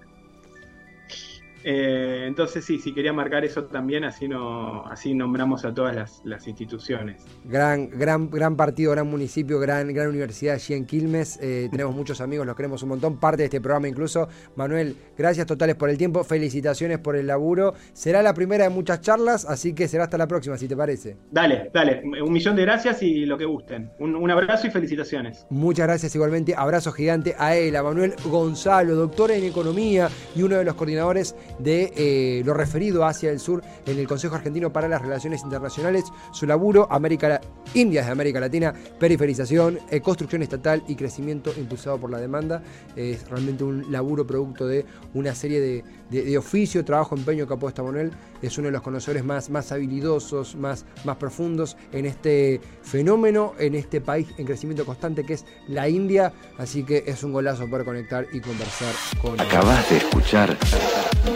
Eh, 1.64 2.24
entonces 2.26 2.64
sí, 2.64 2.78
sí 2.78 2.92
quería 2.92 3.12
marcar 3.12 3.44
eso 3.44 3.64
también, 3.64 4.04
así 4.04 4.28
no, 4.28 4.84
así 4.86 5.14
nombramos 5.14 5.64
a 5.64 5.72
todas 5.72 6.22
las, 6.24 6.48
instituciones. 6.48 7.24
Gran, 7.44 7.88
gran, 7.88 8.28
gran 8.28 8.56
partido, 8.56 8.92
gran 8.92 9.06
municipio, 9.06 9.60
gran, 9.60 9.92
gran 9.92 10.08
universidad 10.08 10.54
allí 10.54 10.74
en 10.74 10.86
Quilmes. 10.86 11.38
Eh, 11.40 11.68
tenemos 11.70 11.94
muchos 11.94 12.20
amigos, 12.20 12.46
los 12.46 12.56
queremos 12.56 12.82
un 12.82 12.90
montón, 12.90 13.18
parte 13.18 13.42
de 13.42 13.44
este 13.44 13.60
programa 13.60 13.88
incluso. 13.88 14.28
Manuel, 14.56 14.96
gracias 15.16 15.46
totales 15.46 15.76
por 15.76 15.88
el 15.88 15.96
tiempo, 15.96 16.24
felicitaciones 16.24 16.98
por 16.98 17.16
el 17.16 17.26
laburo. 17.28 17.74
Será 17.92 18.22
la 18.22 18.34
primera 18.34 18.64
de 18.64 18.70
muchas 18.70 19.00
charlas, 19.00 19.44
así 19.44 19.72
que 19.72 19.86
será 19.86 20.04
hasta 20.04 20.18
la 20.18 20.26
próxima, 20.26 20.56
si 20.58 20.66
te 20.66 20.76
parece. 20.76 21.16
Dale, 21.30 21.70
dale, 21.72 22.02
un 22.02 22.32
millón 22.32 22.56
de 22.56 22.62
gracias 22.62 23.02
y 23.02 23.24
lo 23.24 23.38
que 23.38 23.44
gusten. 23.44 23.90
Un, 24.00 24.16
un 24.16 24.30
abrazo 24.30 24.66
y 24.66 24.70
felicitaciones. 24.70 25.46
Muchas 25.50 25.86
gracias 25.86 26.14
igualmente, 26.14 26.54
abrazo 26.56 26.92
gigante 26.92 27.36
a 27.38 27.56
él, 27.56 27.76
a 27.76 27.82
Manuel 27.82 28.14
Gonzalo, 28.24 28.94
doctor 28.94 29.30
en 29.30 29.44
economía 29.44 30.08
y 30.34 30.42
uno 30.42 30.56
de 30.56 30.64
los 30.64 30.74
coordinadores 30.74 31.36
de 31.58 31.92
eh, 31.96 32.42
lo 32.44 32.54
referido 32.54 33.04
hacia 33.04 33.30
el 33.30 33.40
sur 33.40 33.62
en 33.86 33.98
el 33.98 34.06
Consejo 34.06 34.34
Argentino 34.34 34.72
para 34.72 34.88
las 34.88 35.02
Relaciones 35.02 35.42
Internacionales. 35.42 36.04
Su 36.32 36.46
laburo, 36.46 36.88
América, 36.90 37.40
Indias 37.74 38.06
de 38.06 38.12
América 38.12 38.40
Latina, 38.40 38.74
periferización, 38.98 39.78
eh, 39.90 40.00
construcción 40.00 40.42
estatal 40.42 40.82
y 40.88 40.94
crecimiento 40.94 41.52
impulsado 41.56 41.98
por 41.98 42.10
la 42.10 42.18
demanda. 42.18 42.62
Es 42.96 43.28
realmente 43.28 43.64
un 43.64 43.90
laburo 43.90 44.26
producto 44.26 44.66
de 44.66 44.84
una 45.14 45.34
serie 45.34 45.60
de, 45.60 45.84
de, 46.10 46.38
oficio, 46.38 46.84
trabajo, 46.84 47.16
empeño 47.16 47.46
que 47.46 47.54
apuesta 47.54 47.82
Manuel. 47.82 48.12
Es 48.42 48.58
uno 48.58 48.66
de 48.66 48.72
los 48.72 48.82
conocedores 48.82 49.24
más, 49.24 49.50
más 49.50 49.72
habilidosos, 49.72 50.56
más, 50.56 50.84
más 51.04 51.16
profundos 51.16 51.76
en 51.92 52.06
este 52.06 52.60
fenómeno, 52.82 53.54
en 53.58 53.74
este 53.74 54.00
país 54.00 54.28
en 54.36 54.46
crecimiento 54.46 54.84
constante 54.84 55.24
que 55.24 55.34
es 55.34 55.44
la 55.68 55.88
India. 55.88 56.32
Así 56.58 56.82
que 56.84 57.04
es 57.06 57.22
un 57.22 57.32
golazo 57.32 57.68
poder 57.68 57.84
conectar 57.84 58.26
y 58.32 58.40
conversar 58.40 58.94
con 59.20 59.40
Acabas 59.40 59.88
de 59.90 59.96
escuchar 59.98 60.56